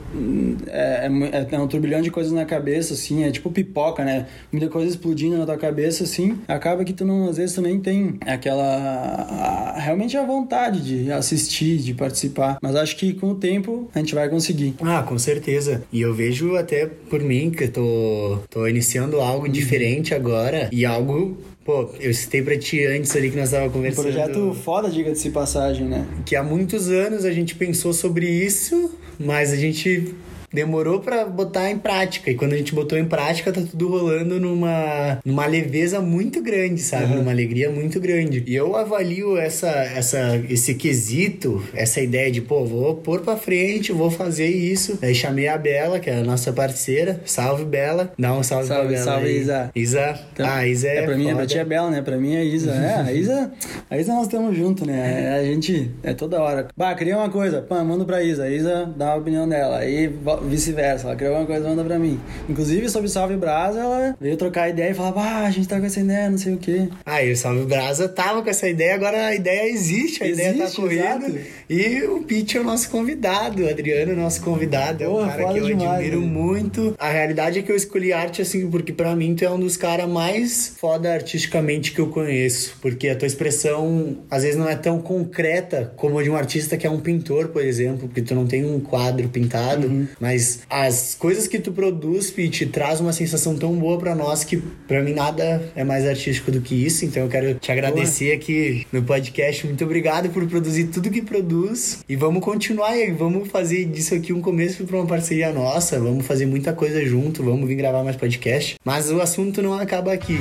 é, 0.68 1.08
é, 1.08 1.56
é 1.56 1.60
um 1.60 1.68
turbilhão 1.68 2.02
de 2.02 2.10
coisas 2.10 2.34
na 2.34 2.44
cabeça, 2.44 2.96
assim, 2.96 3.24
é 3.24 3.32
tipo 3.32 3.52
pipoca, 3.52 4.04
né? 4.04 4.26
Muita 4.52 4.68
coisa 4.68 4.90
explodindo 4.90 5.38
na 5.38 5.46
tua 5.46 5.58
cabeça, 5.58 6.04
assim, 6.04 6.40
acaba 6.48 6.84
que 6.84 6.94
tu 6.94 7.06
não, 7.06 7.30
às 7.30 7.38
vezes 7.38 7.56
também 7.56 7.80
tem 7.80 8.18
aquela 8.22 8.64
a, 8.64 9.80
realmente 9.80 10.18
a 10.18 10.26
vontade 10.26 10.82
de 10.82 11.12
assistir, 11.12 11.78
de 11.78 11.94
participar. 11.94 12.58
Mas 12.62 12.76
acho 12.76 12.96
que 12.98 13.14
com 13.14 13.32
o 13.32 13.36
tempo 13.36 13.90
a 13.94 14.00
gente 14.00 14.16
vai 14.16 14.23
vai 14.24 14.30
conseguir. 14.30 14.74
Ah, 14.82 15.04
com 15.04 15.18
certeza. 15.18 15.84
E 15.92 16.02
eu 16.02 16.14
vejo 16.14 16.56
até 16.56 16.86
por 17.10 17.22
mim 17.22 17.52
que 17.52 17.66
eu 17.66 17.72
tô, 17.72 18.40
tô 18.50 18.68
iniciando 18.68 19.20
algo 19.22 19.48
diferente 19.48 20.14
agora 20.14 20.70
e 20.72 20.86
algo. 20.86 21.38
Pô, 21.66 21.90
eu 22.02 22.14
citei 22.14 22.42
pra 22.42 22.58
ti 22.58 22.86
antes 22.86 23.16
ali 23.16 23.32
que 23.32 23.38
nós 23.38 23.52
tava 23.52 23.68
Um 23.68 23.70
conversando. 23.70 24.04
projeto 24.04 24.54
foda, 24.54 24.90
diga-se 24.90 25.24
de 25.24 25.30
passagem, 25.30 25.88
né? 25.88 26.06
que 26.26 26.36
há 26.36 26.44
muitos 26.44 26.90
anos 26.90 27.24
a 27.24 27.32
gente 27.32 27.56
pensou 27.56 27.94
sobre 27.94 28.28
isso, 28.30 28.92
mas 29.18 29.52
a 29.54 29.56
gente 29.56 30.14
demorou 30.54 31.00
pra 31.00 31.26
botar 31.26 31.70
em 31.72 31.78
prática. 31.78 32.30
E 32.30 32.36
quando 32.36 32.54
a 32.54 32.58
gente 32.58 32.74
botou 32.74 32.98
em 32.98 33.06
prática, 33.06 33.52
tá 33.52 33.62
tudo 33.62 33.88
rolando 33.90 34.40
numa, 34.40 35.20
numa 35.26 35.46
leveza 35.46 36.00
muito 36.00 36.42
grande, 36.42 36.82
sabe? 36.82 37.06
Uhum. 37.06 37.20
Numa 37.20 37.32
alegria 37.32 37.70
muito 37.70 38.00
grande. 38.00 38.44
E 38.46 38.56
eu 38.56 38.76
avalio 38.76 39.38
essa, 39.38 39.70
essa, 39.70 40.42
esse 40.50 40.76
quesito, 40.76 41.64
essa 41.74 42.00
ideia 42.00 42.32
de, 42.32 42.42
pô, 42.42 42.64
vou 42.66 42.96
pôr 42.96 43.22
pra 43.22 43.36
frente, 43.36 43.92
vou 43.92 44.12
fazer 44.12 44.48
isso. 44.48 45.00
Aí 45.02 45.16
chamei 45.16 45.48
a 45.48 45.58
Bela, 45.58 46.00
que 46.00 46.10
é 46.10 46.18
a 46.18 46.24
nossa 46.24 46.54
parceira. 46.54 47.22
Salve, 47.26 47.66
Bela. 47.66 48.14
Dá 48.18 48.34
um 48.34 48.44
salve, 48.44 48.68
Salve, 48.68 48.88
pra 48.88 48.92
Bela. 48.94 49.06
salve, 49.06 49.28
aí. 49.28 49.38
Isa. 49.38 49.72
Isa. 49.76 50.20
Então, 50.34 50.46
ah, 50.48 50.68
Isa 50.68 50.88
é. 50.88 50.98
É, 50.98 51.02
pra 51.04 51.18
mim, 51.18 51.24
foda. 51.24 51.36
pra 51.38 51.46
ti 51.48 51.58
é 51.58 51.66
Bela, 51.66 51.90
né? 51.90 52.02
Pra 52.02 52.18
mim 52.18 52.36
é 52.36 52.44
Isa. 52.44 52.72
É, 52.72 52.96
a 53.02 53.12
Isa, 53.14 53.52
a 53.90 53.98
Isa 53.98 54.14
nós 54.14 54.24
estamos 54.24 54.56
juntos, 54.56 54.86
né? 54.86 55.36
A 55.40 55.44
gente 55.44 55.90
é 56.04 56.14
toda 56.14 56.42
hora. 56.42 56.68
Bah, 56.78 56.94
cria 56.94 57.18
uma 57.18 57.30
coisa, 57.30 57.62
pã, 57.62 57.84
manda 57.84 58.06
pra 58.06 58.22
Isa. 58.22 58.44
A 58.44 58.50
Isa 58.50 58.94
dá 58.96 59.14
a 59.14 59.16
opinião 59.16 59.48
dela. 59.48 59.80
Aí 59.80 60.08
vice-versa. 60.48 61.08
Ela 61.08 61.16
criou 61.16 61.36
uma 61.36 61.46
coisa, 61.46 61.68
manda 61.70 61.84
pra 61.84 61.98
mim. 62.00 62.20
Inclusive, 62.50 62.90
sobre 62.90 63.10
Salve 63.10 63.36
Brasa, 63.38 63.80
ela 63.80 64.16
veio 64.20 64.38
trocar 64.38 64.70
ideia 64.70 64.92
e 64.92 64.94
falar, 64.94 65.12
bah, 65.12 65.40
a 65.46 65.52
gente 65.52 65.68
tá 65.68 65.80
com 65.80 65.86
essa 65.86 66.00
ideia, 66.00 66.30
não 66.30 66.38
sei 66.38 66.54
o 66.54 66.58
quê. 66.58 66.88
Ah, 67.06 67.24
e 67.24 67.32
o 67.32 67.38
Salve 67.38 67.66
Brasa 67.66 68.08
tava 68.08 68.42
com 68.42 68.50
essa 68.50 68.68
ideia, 68.68 68.96
agora 68.96 69.28
a 69.28 69.36
ideia 69.36 69.70
existe, 69.70 70.24
a 70.24 70.28
ideia 70.28 70.54
tá 70.54 70.64
Existe, 70.64 70.82
correndo. 70.82 71.26
exato. 71.26 71.40
E 71.70 72.04
o 72.04 72.24
Pete 72.24 72.58
é 72.58 72.62
o 72.62 72.64
nosso 72.64 72.90
convidado, 72.90 73.64
o 73.64 73.70
Adriano 73.70 74.12
é 74.12 74.16
o 74.16 74.18
nosso 74.18 74.42
convidado, 74.42 75.04
é 75.04 75.08
um 75.08 75.14
Porra, 75.14 75.28
cara 75.32 75.54
que 75.54 75.60
eu 75.60 75.66
demais, 75.66 75.92
admiro 76.00 76.22
né? 76.22 76.28
muito. 76.28 76.96
A 77.00 77.10
realidade 77.10 77.60
é 77.60 77.62
que 77.62 77.72
eu 77.72 77.76
escolhi 77.76 78.14
arte 78.14 78.42
assim, 78.42 78.70
porque 78.70 78.92
pra 78.94 79.16
mim 79.16 79.36
tu 79.36 79.44
é 79.46 79.50
um 79.50 79.60
dos 79.60 79.78
caras 79.78 80.08
mais 80.10 80.74
foda 80.80 81.12
artisticamente 81.14 81.92
que 81.92 82.00
eu 82.00 82.08
conheço. 82.08 82.78
Porque 82.82 83.10
a 83.10 83.16
tua 83.16 83.26
expressão 83.28 84.18
às 84.30 84.44
vezes 84.44 84.58
não 84.58 84.68
é 84.70 84.76
tão 84.76 85.00
concreta 85.02 85.92
como 85.96 86.20
a 86.20 86.24
de 86.24 86.30
um 86.30 86.36
artista 86.36 86.78
que 86.78 86.86
é 86.86 86.90
um 86.90 87.00
pintor, 87.00 87.48
por 87.50 87.64
exemplo, 87.64 88.08
porque 88.08 88.22
tu 88.22 88.36
não 88.36 88.46
tem 88.46 88.66
um 88.66 88.80
quadro 88.80 89.28
pintado, 89.30 89.88
Uhum. 89.88 90.08
mas 90.20 90.33
as 90.70 91.16
coisas 91.16 91.48
que 91.48 91.60
tu 91.60 91.72
produz, 91.72 92.32
Pete, 92.32 92.66
traz 92.66 93.00
uma 93.00 93.14
sensação 93.14 93.56
tão 93.56 93.76
boa 93.76 93.98
pra 93.98 94.16
nós 94.16 94.44
que 94.44 94.58
pra 94.88 95.02
mim 95.02 95.14
nada 95.14 95.72
é 95.76 95.84
mais 95.84 96.06
artístico 96.08 96.52
do 96.52 96.62
que 96.62 96.76
isso. 96.86 97.06
Então 97.06 97.24
eu 97.24 97.30
quero 97.30 97.56
te 97.56 97.72
agradecer 97.72 98.32
aqui 98.32 98.86
no 98.92 99.04
podcast. 99.04 99.66
Muito 99.66 99.84
obrigado 99.84 100.30
por 100.30 100.46
produzir 100.48 100.86
tudo 100.86 101.10
que 101.10 101.22
produz. 101.22 102.04
E 102.08 102.16
vamos 102.16 102.44
continuar 102.44 102.98
e 102.98 103.12
vamos 103.12 103.50
fazer 103.50 103.86
disso 103.86 104.16
aqui 104.16 104.34
um 104.34 104.42
começo 104.42 104.84
pra 104.86 104.98
uma 104.98 105.08
parceria 105.08 105.52
nossa. 105.52 106.00
Vamos 106.00 106.26
fazer 106.26 106.46
muita 106.46 106.74
coisa 106.74 107.04
junto, 107.06 107.44
vamos 107.44 107.68
vir 107.68 107.76
gravar 107.76 108.04
mais 108.04 108.16
podcast. 108.16 108.76
Mas 108.84 109.12
o 109.12 109.22
assunto 109.22 109.62
não 109.62 109.74
acaba 109.74 110.14
aqui. 110.14 110.40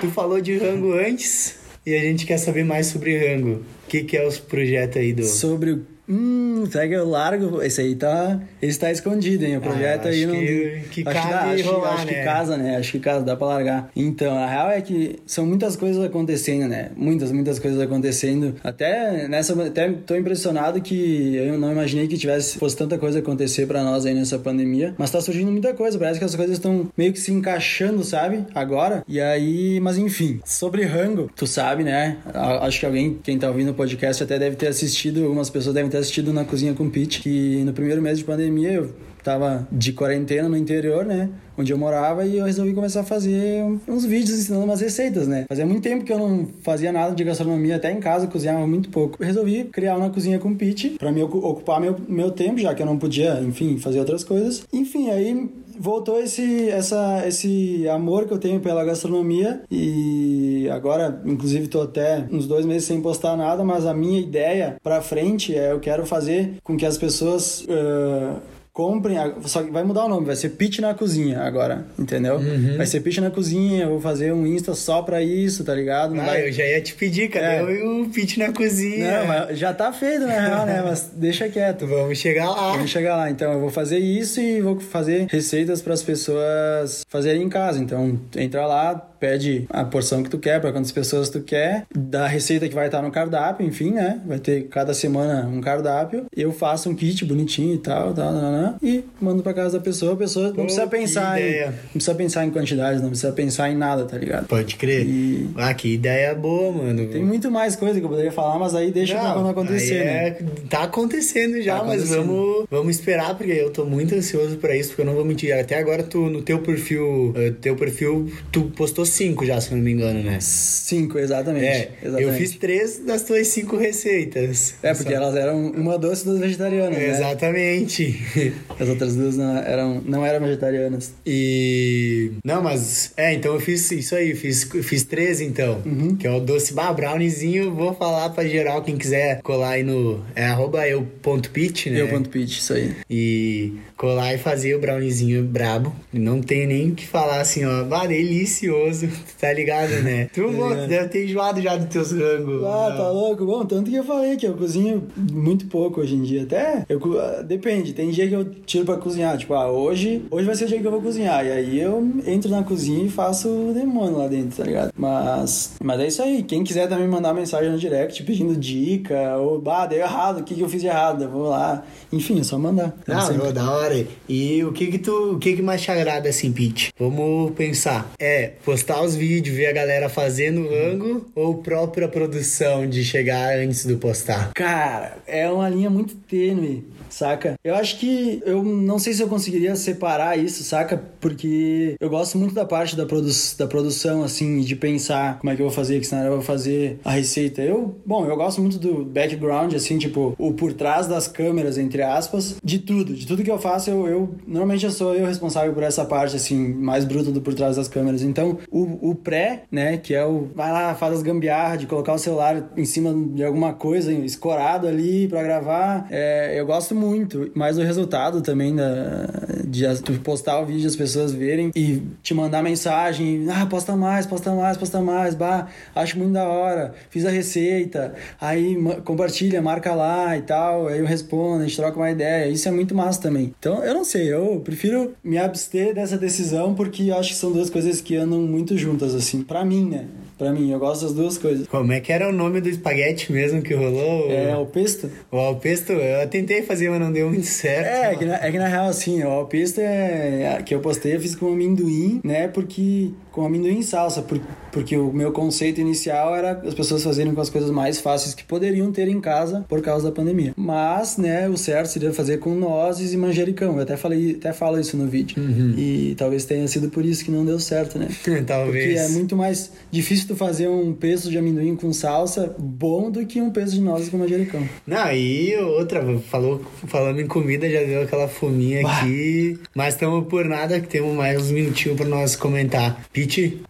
Tu 0.00 0.10
falou 0.10 0.40
de 0.40 0.58
rango 0.58 0.92
antes 0.92 1.53
e 1.86 1.94
a 1.94 2.00
gente 2.00 2.26
quer 2.26 2.38
saber 2.38 2.64
mais 2.64 2.86
sobre 2.86 3.18
rango. 3.18 3.62
O 3.84 3.88
que, 3.88 4.04
que 4.04 4.16
é 4.16 4.26
os 4.26 4.38
projetos 4.38 4.96
aí 4.96 5.12
do. 5.12 5.24
Sobre 5.24 5.72
o. 5.72 5.93
Hum, 6.08 6.64
segue 6.70 6.96
o 6.96 7.08
largo. 7.08 7.62
Esse 7.62 7.80
aí 7.80 7.94
tá. 7.94 8.40
Esse 8.60 8.78
tá 8.78 8.90
escondido, 8.90 9.44
hein? 9.44 9.56
O 9.56 9.60
projeto 9.60 10.06
Ah, 10.06 10.10
aí 10.10 10.26
não. 10.26 10.34
que- 10.34 10.80
que 10.90 11.08
acho 11.08 11.18
cabe 11.18 11.30
dá, 11.32 11.40
acho, 11.44 11.62
que- 11.62 11.68
rolar, 11.68 11.94
acho 11.94 12.06
que 12.06 12.14
né? 12.14 12.24
casa, 12.24 12.56
né? 12.56 12.76
Acho 12.76 12.92
que 12.92 12.98
casa, 12.98 13.24
dá 13.24 13.36
pra 13.36 13.46
largar. 13.46 13.90
Então, 13.96 14.36
a 14.36 14.46
real 14.46 14.70
é 14.70 14.80
que 14.80 15.16
são 15.26 15.46
muitas 15.46 15.76
coisas 15.76 16.02
acontecendo, 16.04 16.68
né? 16.68 16.90
Muitas, 16.96 17.32
muitas 17.32 17.58
coisas 17.58 17.80
acontecendo. 17.80 18.54
Até 18.62 19.26
nessa. 19.28 19.54
Até 19.64 19.90
tô 20.06 20.14
impressionado 20.16 20.80
que 20.80 21.36
eu 21.36 21.58
não 21.58 21.72
imaginei 21.72 22.06
que 22.06 22.16
tivesse 22.18 22.58
fosse 22.58 22.76
tanta 22.76 22.98
coisa 22.98 23.20
acontecer 23.20 23.66
pra 23.66 23.82
nós 23.82 24.04
aí 24.04 24.14
nessa 24.14 24.38
pandemia. 24.38 24.94
Mas 24.98 25.10
tá 25.10 25.20
surgindo 25.20 25.50
muita 25.50 25.72
coisa. 25.74 25.98
Parece 25.98 26.18
que 26.18 26.24
as 26.24 26.34
coisas 26.34 26.56
estão 26.56 26.88
meio 26.96 27.12
que 27.12 27.20
se 27.20 27.32
encaixando, 27.32 28.02
sabe? 28.04 28.44
Agora. 28.54 29.02
E 29.08 29.20
aí. 29.20 29.80
Mas 29.80 29.96
enfim. 29.98 30.40
Sobre 30.44 30.84
Rango, 30.84 31.30
tu 31.34 31.46
sabe, 31.46 31.82
né? 31.84 32.18
Acho 32.60 32.80
que 32.80 32.86
alguém, 32.86 33.18
quem 33.22 33.38
tá 33.38 33.48
ouvindo 33.48 33.70
o 33.70 33.74
podcast, 33.74 34.22
até 34.22 34.38
deve 34.38 34.56
ter 34.56 34.66
assistido. 34.68 35.24
Algumas 35.24 35.48
pessoas 35.50 35.74
devem 35.74 35.90
ter 35.90 35.93
assistido 35.98 36.32
na 36.32 36.44
Cozinha 36.44 36.74
com 36.74 36.88
Pete. 36.88 37.20
Que 37.20 37.62
no 37.64 37.72
primeiro 37.72 38.00
mês 38.02 38.18
de 38.18 38.24
pandemia 38.24 38.72
eu 38.72 38.90
tava 39.22 39.66
de 39.72 39.92
quarentena 39.92 40.48
no 40.48 40.56
interior, 40.56 41.04
né? 41.04 41.30
Onde 41.56 41.72
eu 41.72 41.78
morava 41.78 42.26
e 42.26 42.36
eu 42.36 42.44
resolvi 42.44 42.74
começar 42.74 43.00
a 43.00 43.04
fazer 43.04 43.62
uns 43.88 44.04
vídeos 44.04 44.38
ensinando 44.38 44.64
umas 44.64 44.80
receitas, 44.80 45.26
né? 45.28 45.44
Fazia 45.48 45.64
muito 45.64 45.82
tempo 45.82 46.04
que 46.04 46.12
eu 46.12 46.18
não 46.18 46.46
fazia 46.62 46.92
nada 46.92 47.14
de 47.14 47.22
gastronomia, 47.24 47.76
até 47.76 47.90
em 47.92 48.00
casa 48.00 48.26
cozinhava 48.26 48.66
muito 48.66 48.90
pouco. 48.90 49.16
Eu 49.22 49.26
resolvi 49.26 49.64
criar 49.64 49.96
uma 49.96 50.10
cozinha 50.10 50.38
com 50.38 50.54
Pete 50.54 50.90
pra 50.98 51.10
me 51.12 51.22
ocu- 51.22 51.38
ocupar 51.38 51.80
meu, 51.80 51.96
meu 52.08 52.30
tempo, 52.32 52.58
já 52.58 52.74
que 52.74 52.82
eu 52.82 52.86
não 52.86 52.98
podia, 52.98 53.40
enfim, 53.40 53.78
fazer 53.78 54.00
outras 54.00 54.24
coisas. 54.24 54.64
Enfim, 54.72 55.08
aí 55.10 55.48
voltou 55.78 56.20
esse, 56.20 56.68
essa, 56.68 57.26
esse 57.26 57.88
amor 57.88 58.26
que 58.26 58.32
eu 58.32 58.38
tenho 58.38 58.60
pela 58.60 58.84
gastronomia 58.84 59.62
e 59.70 60.68
agora, 60.70 61.22
inclusive, 61.24 61.68
tô 61.68 61.82
até 61.82 62.26
uns 62.30 62.46
dois 62.46 62.64
meses 62.64 62.84
sem 62.84 63.00
postar 63.00 63.36
nada, 63.36 63.64
mas 63.64 63.86
a 63.86 63.94
minha 63.94 64.20
ideia 64.20 64.76
pra 64.82 65.00
frente 65.00 65.54
é 65.54 65.72
eu 65.72 65.80
quero 65.80 66.06
fazer 66.06 66.54
com 66.62 66.76
que 66.76 66.86
as 66.86 66.98
pessoas 66.98 67.66
ah, 67.68 68.36
comprem, 68.74 69.16
a- 69.16 69.32
só 69.44 69.62
que 69.62 69.70
vai 69.70 69.84
mudar 69.84 70.04
o 70.04 70.08
nome, 70.08 70.26
vai 70.26 70.34
ser 70.34 70.48
Pitch 70.50 70.80
na 70.80 70.92
Cozinha 70.94 71.40
agora, 71.42 71.86
entendeu? 71.96 72.36
Uhum. 72.38 72.76
Vai 72.76 72.84
ser 72.86 72.98
Pitch 73.00 73.18
na 73.18 73.30
Cozinha, 73.30 73.84
eu 73.84 73.90
vou 73.90 74.00
fazer 74.00 74.32
um 74.34 74.44
Insta 74.44 74.74
só 74.74 75.00
pra 75.00 75.22
isso, 75.22 75.62
tá 75.64 75.72
ligado? 75.72 76.12
Não 76.12 76.22
Ah, 76.24 76.26
vai... 76.26 76.48
eu 76.48 76.52
já 76.52 76.64
ia 76.66 76.80
te 76.80 76.92
pedir, 76.94 77.28
cadê 77.30 77.46
É. 77.46 77.62
o 77.62 78.08
Pete 78.12 78.38
na 78.40 78.52
cozinha? 78.52 79.20
Não, 79.20 79.26
mas 79.28 79.58
já 79.58 79.72
tá 79.72 79.92
feito 79.92 80.26
na 80.26 80.40
real, 80.40 80.66
né? 80.66 80.82
Mas 80.84 81.08
deixa 81.14 81.48
quieto. 81.48 81.86
Vamos 81.94 82.18
chegar 82.18 82.50
lá. 82.50 82.72
Vamos 82.72 82.90
chegar 82.90 83.16
lá. 83.16 83.30
Então, 83.30 83.52
eu 83.52 83.60
vou 83.60 83.70
fazer 83.70 83.98
isso 83.98 84.40
e 84.40 84.60
vou 84.60 84.80
fazer 84.80 85.26
receitas 85.30 85.80
para 85.80 85.94
as 85.94 86.02
pessoas 86.02 87.04
fazerem 87.08 87.42
em 87.44 87.48
casa. 87.48 87.78
Então, 87.78 88.18
entra 88.36 88.66
lá, 88.66 88.94
pede 89.24 89.64
a 89.70 89.84
porção 89.84 90.22
que 90.22 90.28
tu 90.28 90.38
quer, 90.38 90.60
para 90.60 90.70
quantas 90.70 90.92
pessoas 90.92 91.30
tu 91.30 91.40
quer, 91.40 91.86
da 91.96 92.26
receita 92.26 92.68
que 92.68 92.74
vai 92.74 92.86
estar 92.86 93.00
no 93.00 93.10
cardápio, 93.10 93.66
enfim, 93.66 93.90
né? 93.92 94.20
Vai 94.26 94.38
ter 94.38 94.64
cada 94.68 94.92
semana 94.92 95.48
um 95.48 95.62
cardápio. 95.62 96.26
Eu 96.36 96.52
faço 96.52 96.90
um 96.90 96.94
kit 96.94 97.24
bonitinho 97.24 97.74
e 97.74 97.78
tal, 97.78 98.12
tal, 98.12 98.32
tal, 98.34 98.74
e 98.82 99.02
mando 99.18 99.42
para 99.42 99.54
casa 99.54 99.78
da 99.78 99.82
pessoa. 99.84 100.12
A 100.12 100.16
pessoa 100.16 100.48
não 100.48 100.54
Pô, 100.56 100.62
precisa 100.64 100.86
pensar 100.86 101.40
em, 101.40 101.64
não 101.66 101.72
precisa 101.92 102.14
pensar 102.14 102.44
em 102.44 102.50
quantidades, 102.50 103.00
não 103.00 103.08
precisa 103.08 103.32
pensar 103.32 103.70
em 103.70 103.76
nada, 103.76 104.04
tá 104.04 104.18
ligado? 104.18 104.46
Pode 104.46 104.76
crer. 104.76 105.06
E- 105.06 105.48
Ah, 105.56 105.72
que 105.72 105.94
ideia 105.94 106.34
boa, 106.34 106.70
mano. 106.72 107.06
Tem 107.08 107.24
muito 107.24 107.50
mais 107.50 107.74
coisa 107.76 107.98
que 107.98 108.04
eu 108.04 108.10
poderia 108.10 108.32
falar, 108.32 108.58
mas 108.58 108.74
aí 108.74 108.90
deixa 108.90 109.18
pra 109.18 109.32
quando 109.32 109.48
acontecer, 109.48 110.00
aí 110.00 110.04
né? 110.04 110.28
é- 110.28 110.38
Tá 110.68 110.82
acontecendo 110.82 111.62
já, 111.62 111.78
Tá 111.78 111.84
mas 111.84 112.02
acontecendo. 112.02 112.26
vamos, 112.26 112.66
vamos 112.70 112.96
esperar, 112.96 113.34
porque 113.36 113.52
eu 113.52 113.70
tô 113.70 113.84
muito 113.86 114.14
ansioso 114.14 114.56
pra 114.58 114.76
isso, 114.76 114.90
porque 114.90 115.02
eu 115.02 115.06
não 115.06 115.14
vou 115.14 115.24
mentir. 115.24 115.52
Até 115.54 115.78
agora, 115.78 116.02
tu, 116.02 116.18
no 116.28 116.42
teu 116.42 116.58
perfil, 116.58 117.32
eh, 117.36 117.52
teu 117.60 117.74
perfil, 117.76 118.30
tu 118.52 118.64
postou 118.76 119.04
cinco 119.14 119.46
já, 119.46 119.60
se 119.60 119.72
não 119.74 119.80
me 119.80 119.92
engano, 119.92 120.22
né? 120.22 120.38
Cinco, 120.40 121.18
exatamente. 121.18 121.64
É, 121.64 121.90
exatamente. 122.02 122.22
eu 122.22 122.32
fiz 122.34 122.56
três 122.56 122.98
das 122.98 123.22
tuas 123.22 123.46
cinco 123.48 123.76
receitas. 123.76 124.74
É, 124.82 124.92
porque 124.94 125.10
Só- 125.10 125.16
elas 125.16 125.36
eram 125.36 125.68
uma 125.68 125.98
doce 125.98 126.22
e 126.22 126.24
duas 126.26 126.40
vegetarianas, 126.40 126.98
né? 126.98 127.08
Exatamente. 127.08 128.22
As 128.78 128.88
outras 128.88 129.14
duas 129.14 129.36
não 129.36 129.56
eram, 129.58 130.02
não 130.04 130.26
eram 130.26 130.44
vegetarianas. 130.44 131.12
E. 131.26 132.32
Não, 132.44 132.62
mas. 132.62 133.12
É, 133.16 133.32
então 133.32 133.54
eu 133.54 133.60
fiz 133.60 133.90
isso 133.90 134.14
aí, 134.14 134.34
fiz, 134.34 134.64
fiz 134.82 135.04
três 135.04 135.40
então. 135.40 135.80
Uhum. 135.84 136.16
Que 136.16 136.26
é 136.26 136.30
o 136.30 136.40
doce 136.40 136.72
bah, 136.74 136.92
browniezinho. 136.92 137.72
Vou 137.74 137.94
falar 137.94 138.30
pra 138.30 138.44
geral, 138.46 138.82
quem 138.82 138.96
quiser 138.96 139.40
colar 139.42 139.70
aí 139.70 139.82
no. 139.82 140.22
É 140.34 140.44
arroba 140.44 140.86
eu.pit, 140.88 141.90
né? 141.90 142.00
Eu 142.00 142.08
ponto 142.08 142.28
pitch, 142.28 142.58
isso 142.58 142.72
aí. 142.72 142.92
E 143.08 143.72
colar 143.96 144.34
e 144.34 144.38
fazer 144.38 144.74
o 144.74 144.80
browniezinho 144.80 145.42
brabo. 145.44 145.94
Não 146.12 146.40
tem 146.42 146.66
nem 146.66 146.90
o 146.90 146.94
que 146.94 147.06
falar 147.06 147.40
assim, 147.40 147.64
ó. 147.64 147.84
Bah, 147.84 148.06
delicioso. 148.06 149.03
Tá 149.40 149.52
ligado, 149.52 149.90
né? 150.02 150.28
Tu, 150.32 150.40
bom, 150.50 150.70
tu 150.70 150.86
deve 150.86 151.08
ter 151.08 151.24
enjoado 151.26 151.60
já 151.60 151.76
dos 151.76 151.88
teus 151.88 152.12
rangos. 152.12 152.64
Ah, 152.64 152.88
Não. 152.90 152.96
tá 152.96 153.10
louco? 153.10 153.44
Bom, 153.44 153.64
tanto 153.66 153.90
que 153.90 153.96
eu 153.96 154.04
falei 154.04 154.36
que 154.36 154.46
eu 154.46 154.54
cozinho 154.54 155.02
muito 155.32 155.66
pouco 155.66 156.00
hoje 156.00 156.14
em 156.14 156.22
dia. 156.22 156.42
Até, 156.44 156.84
eu, 156.88 156.98
ah, 157.20 157.42
depende. 157.42 157.92
Tem 157.92 158.10
dia 158.10 158.26
que 158.28 158.34
eu 158.34 158.44
tiro 158.66 158.84
pra 158.84 158.96
cozinhar. 158.96 159.36
Tipo, 159.36 159.54
ah, 159.54 159.70
hoje, 159.70 160.22
hoje 160.30 160.46
vai 160.46 160.54
ser 160.54 160.64
o 160.64 160.68
dia 160.68 160.80
que 160.80 160.86
eu 160.86 160.90
vou 160.90 161.02
cozinhar. 161.02 161.44
E 161.44 161.50
aí 161.52 161.80
eu 161.80 162.02
entro 162.26 162.50
na 162.50 162.62
cozinha 162.62 163.04
e 163.04 163.08
faço 163.10 163.48
o 163.48 163.74
demônio 163.74 164.16
lá 164.18 164.28
dentro, 164.28 164.56
tá 164.56 164.64
ligado? 164.64 164.92
Mas, 164.96 165.74
mas 165.82 166.00
é 166.00 166.06
isso 166.06 166.22
aí. 166.22 166.42
Quem 166.42 166.64
quiser 166.64 166.88
também 166.88 167.06
mandar 167.08 167.34
mensagem 167.34 167.70
no 167.70 167.78
direct 167.78 168.22
pedindo 168.22 168.56
dica, 168.56 169.36
ou, 169.38 169.60
bah, 169.60 169.86
deu 169.86 169.98
errado, 169.98 170.40
o 170.40 170.44
que, 170.44 170.54
que 170.54 170.60
eu 170.60 170.68
fiz 170.68 170.80
de 170.80 170.86
errado? 170.86 171.28
Vou 171.28 171.48
lá. 171.48 171.84
Enfim, 172.12 172.40
é 172.40 172.44
só 172.44 172.58
mandar. 172.58 172.94
Não, 173.06 173.20
sempre- 173.20 173.52
da 173.52 173.70
hora. 173.70 174.06
E 174.28 174.64
o 174.64 174.72
que 174.72 174.86
que 174.86 174.98
tu, 174.98 175.32
o 175.34 175.38
que 175.38 175.54
que 175.54 175.62
mais 175.62 175.82
te 175.82 175.90
agrada 175.90 176.28
assim, 176.28 176.50
Pete? 176.52 176.92
Vamos 176.98 177.50
pensar. 177.52 178.10
É 178.18 178.52
postar 178.84 179.02
os 179.02 179.14
vídeos, 179.16 179.56
ver 179.56 179.66
a 179.66 179.72
galera 179.72 180.08
fazendo 180.10 180.68
rango 180.68 181.26
ou 181.34 181.54
própria 181.62 182.06
produção 182.06 182.86
de 182.86 183.02
chegar 183.02 183.58
antes 183.58 183.86
do 183.86 183.96
postar? 183.96 184.52
Cara, 184.52 185.16
é 185.26 185.50
uma 185.50 185.68
linha 185.70 185.88
muito 185.88 186.14
tênue 186.14 186.84
saca? 187.14 187.54
Eu 187.62 187.74
acho 187.74 187.98
que 187.98 188.42
eu 188.44 188.62
não 188.62 188.98
sei 188.98 189.12
se 189.14 189.22
eu 189.22 189.28
conseguiria 189.28 189.76
separar 189.76 190.36
isso, 190.36 190.64
saca? 190.64 191.00
Porque 191.20 191.96
eu 192.00 192.10
gosto 192.10 192.36
muito 192.36 192.54
da 192.54 192.64
parte 192.64 192.96
da, 192.96 193.06
produ 193.06 193.30
da 193.56 193.66
produção, 193.66 194.22
assim, 194.22 194.60
de 194.60 194.76
pensar 194.76 195.38
como 195.38 195.50
é 195.50 195.56
que 195.56 195.62
eu 195.62 195.66
vou 195.66 195.74
fazer, 195.74 196.00
que 196.00 196.06
cenário 196.06 196.28
eu 196.30 196.36
vou 196.36 196.42
fazer 196.42 196.98
a 197.04 197.12
receita. 197.12 197.62
Eu, 197.62 197.96
bom, 198.04 198.26
eu 198.26 198.36
gosto 198.36 198.60
muito 198.60 198.78
do 198.78 199.04
background, 199.04 199.74
assim, 199.74 199.96
tipo, 199.98 200.34
o 200.38 200.52
por 200.52 200.72
trás 200.72 201.06
das 201.06 201.28
câmeras, 201.28 201.78
entre 201.78 202.02
aspas, 202.02 202.56
de 202.62 202.78
tudo. 202.78 203.14
De 203.14 203.26
tudo 203.26 203.44
que 203.44 203.50
eu 203.50 203.58
faço, 203.58 203.90
eu, 203.90 204.08
eu 204.08 204.34
normalmente 204.46 204.84
eu 204.84 204.90
sou 204.90 205.14
eu 205.14 205.26
responsável 205.26 205.72
por 205.72 205.82
essa 205.82 206.04
parte, 206.04 206.36
assim, 206.36 206.74
mais 206.74 207.04
bruta 207.04 207.30
do 207.30 207.40
por 207.40 207.54
trás 207.54 207.76
das 207.76 207.88
câmeras. 207.88 208.22
Então, 208.22 208.58
o, 208.74 209.10
o 209.10 209.14
pré, 209.14 209.62
né, 209.70 209.96
que 209.96 210.12
é 210.12 210.24
o 210.24 210.48
vai 210.54 210.72
lá, 210.72 210.94
faz 210.94 211.14
as 211.14 211.22
gambiarras 211.22 211.78
de 211.78 211.86
colocar 211.86 212.12
o 212.12 212.18
celular 212.18 212.70
em 212.76 212.84
cima 212.84 213.14
de 213.34 213.44
alguma 213.44 213.72
coisa, 213.72 214.12
escorado 214.12 214.88
ali 214.88 215.28
para 215.28 215.42
gravar, 215.42 216.08
é, 216.10 216.58
eu 216.58 216.66
gosto 216.66 216.94
muito 216.94 217.52
mas 217.54 217.78
o 217.78 217.82
resultado 217.82 218.40
também 218.40 218.74
da, 218.74 219.26
de 219.66 219.84
tu 220.02 220.12
postar 220.20 220.60
o 220.60 220.66
vídeo 220.66 220.86
as 220.86 220.96
pessoas 220.96 221.32
verem 221.32 221.70
e 221.74 222.02
te 222.22 222.32
mandar 222.32 222.62
mensagem, 222.62 223.46
ah, 223.50 223.66
posta 223.66 223.94
mais, 223.94 224.26
posta 224.26 224.52
mais, 224.52 224.76
posta 224.76 225.00
mais, 225.00 225.34
bah, 225.34 225.68
acho 225.94 226.18
muito 226.18 226.32
da 226.32 226.48
hora, 226.48 226.94
fiz 227.10 227.24
a 227.26 227.30
receita, 227.30 228.14
aí 228.40 228.76
compartilha, 229.04 229.60
marca 229.60 229.94
lá 229.94 230.36
e 230.36 230.42
tal, 230.42 230.88
aí 230.88 230.98
eu 230.98 231.06
respondo, 231.06 231.62
a 231.62 231.66
gente 231.66 231.76
troca 231.76 231.96
uma 231.96 232.10
ideia, 232.10 232.48
isso 232.48 232.68
é 232.68 232.70
muito 232.70 232.94
massa 232.94 233.20
também. 233.20 233.54
Então, 233.58 233.84
eu 233.84 233.94
não 233.94 234.04
sei, 234.04 234.32
eu 234.32 234.60
prefiro 234.64 235.14
me 235.22 235.38
abster 235.38 235.94
dessa 235.94 236.16
decisão 236.16 236.74
porque 236.74 237.04
eu 237.04 237.18
acho 237.18 237.30
que 237.30 237.36
são 237.36 237.52
duas 237.52 237.68
coisas 237.68 238.00
que 238.00 238.16
andam 238.16 238.40
muito 238.40 238.63
juntas, 238.72 239.14
assim, 239.14 239.42
para 239.42 239.64
mim, 239.64 239.88
né? 239.88 240.06
Pra 240.36 240.50
mim, 240.52 240.70
eu 240.72 240.78
gosto 240.80 241.02
das 241.02 241.14
duas 241.14 241.38
coisas. 241.38 241.68
Como 241.68 241.92
é 241.92 242.00
que 242.00 242.12
era 242.12 242.28
o 242.28 242.32
nome 242.32 242.60
do 242.60 242.68
espaguete 242.68 243.32
mesmo 243.32 243.62
que 243.62 243.72
rolou? 243.72 244.30
É, 244.30 244.50
alpesto. 244.50 245.08
O 245.30 245.36
alpesto, 245.36 245.92
eu 245.92 246.28
tentei 246.28 246.62
fazer, 246.62 246.90
mas 246.90 247.00
não 247.00 247.12
deu 247.12 247.28
muito 247.28 247.46
certo. 247.46 247.86
É, 247.86 248.12
é 248.12 248.16
que 248.16 248.24
na, 248.24 248.34
é 248.44 248.50
que 248.50 248.58
na 248.58 248.66
real, 248.66 248.86
assim, 248.86 249.22
o 249.22 249.28
alpesto 249.28 249.80
é, 249.80 250.60
que 250.66 250.74
eu 250.74 250.80
postei, 250.80 251.14
eu 251.14 251.20
fiz 251.20 251.36
com 251.36 251.52
amendoim, 251.52 252.20
né? 252.24 252.48
Porque 252.48 253.10
com 253.34 253.44
amendoim 253.44 253.80
e 253.80 253.82
salsa, 253.82 254.22
por, 254.22 254.40
porque 254.70 254.96
o 254.96 255.12
meu 255.12 255.32
conceito 255.32 255.80
inicial 255.80 256.36
era 256.36 256.52
as 256.64 256.72
pessoas 256.72 257.02
fazerem 257.02 257.34
com 257.34 257.40
as 257.40 257.50
coisas 257.50 257.68
mais 257.68 258.00
fáceis 258.00 258.32
que 258.32 258.44
poderiam 258.44 258.92
ter 258.92 259.08
em 259.08 259.20
casa 259.20 259.64
por 259.68 259.82
causa 259.82 260.08
da 260.08 260.14
pandemia. 260.14 260.52
Mas, 260.56 261.16
né, 261.16 261.48
o 261.48 261.56
certo 261.56 261.88
seria 261.88 262.12
fazer 262.12 262.38
com 262.38 262.54
nozes 262.54 263.12
e 263.12 263.16
manjericão. 263.16 263.74
Eu 263.74 263.82
até 263.82 263.96
falei, 263.96 264.36
até 264.38 264.52
falo 264.52 264.78
isso 264.78 264.96
no 264.96 265.08
vídeo. 265.08 265.42
Uhum. 265.42 265.74
E 265.76 266.14
talvez 266.16 266.44
tenha 266.44 266.68
sido 266.68 266.88
por 266.90 267.04
isso 267.04 267.24
que 267.24 267.30
não 267.32 267.44
deu 267.44 267.58
certo, 267.58 267.98
né? 267.98 268.06
talvez. 268.46 268.84
Porque 268.84 268.98
é 268.98 269.08
muito 269.08 269.36
mais 269.36 269.72
difícil 269.90 270.28
tu 270.28 270.36
fazer 270.36 270.68
um 270.68 270.92
pesto 270.92 271.28
de 271.28 271.36
amendoim 271.36 271.74
com 271.74 271.92
salsa 271.92 272.54
bom 272.56 273.10
do 273.10 273.26
que 273.26 273.40
um 273.40 273.50
pesto 273.50 273.72
de 273.72 273.80
nozes 273.80 274.08
com 274.10 274.16
manjericão. 274.16 274.62
Não, 274.86 275.12
e 275.12 275.56
outra, 275.56 276.04
falou, 276.30 276.64
falando 276.86 277.20
em 277.20 277.26
comida, 277.26 277.68
já 277.68 277.82
deu 277.82 278.02
aquela 278.02 278.28
fominha 278.28 278.82
bah. 278.82 279.00
aqui. 279.00 279.58
Mas 279.74 279.94
estamos 279.94 280.28
por 280.28 280.44
nada 280.44 280.78
que 280.78 280.86
temos 280.86 281.16
mais 281.16 281.42
uns 281.42 281.50
minutinhos 281.50 281.96
para 281.96 282.06
nós 282.06 282.36
comentar 282.36 283.02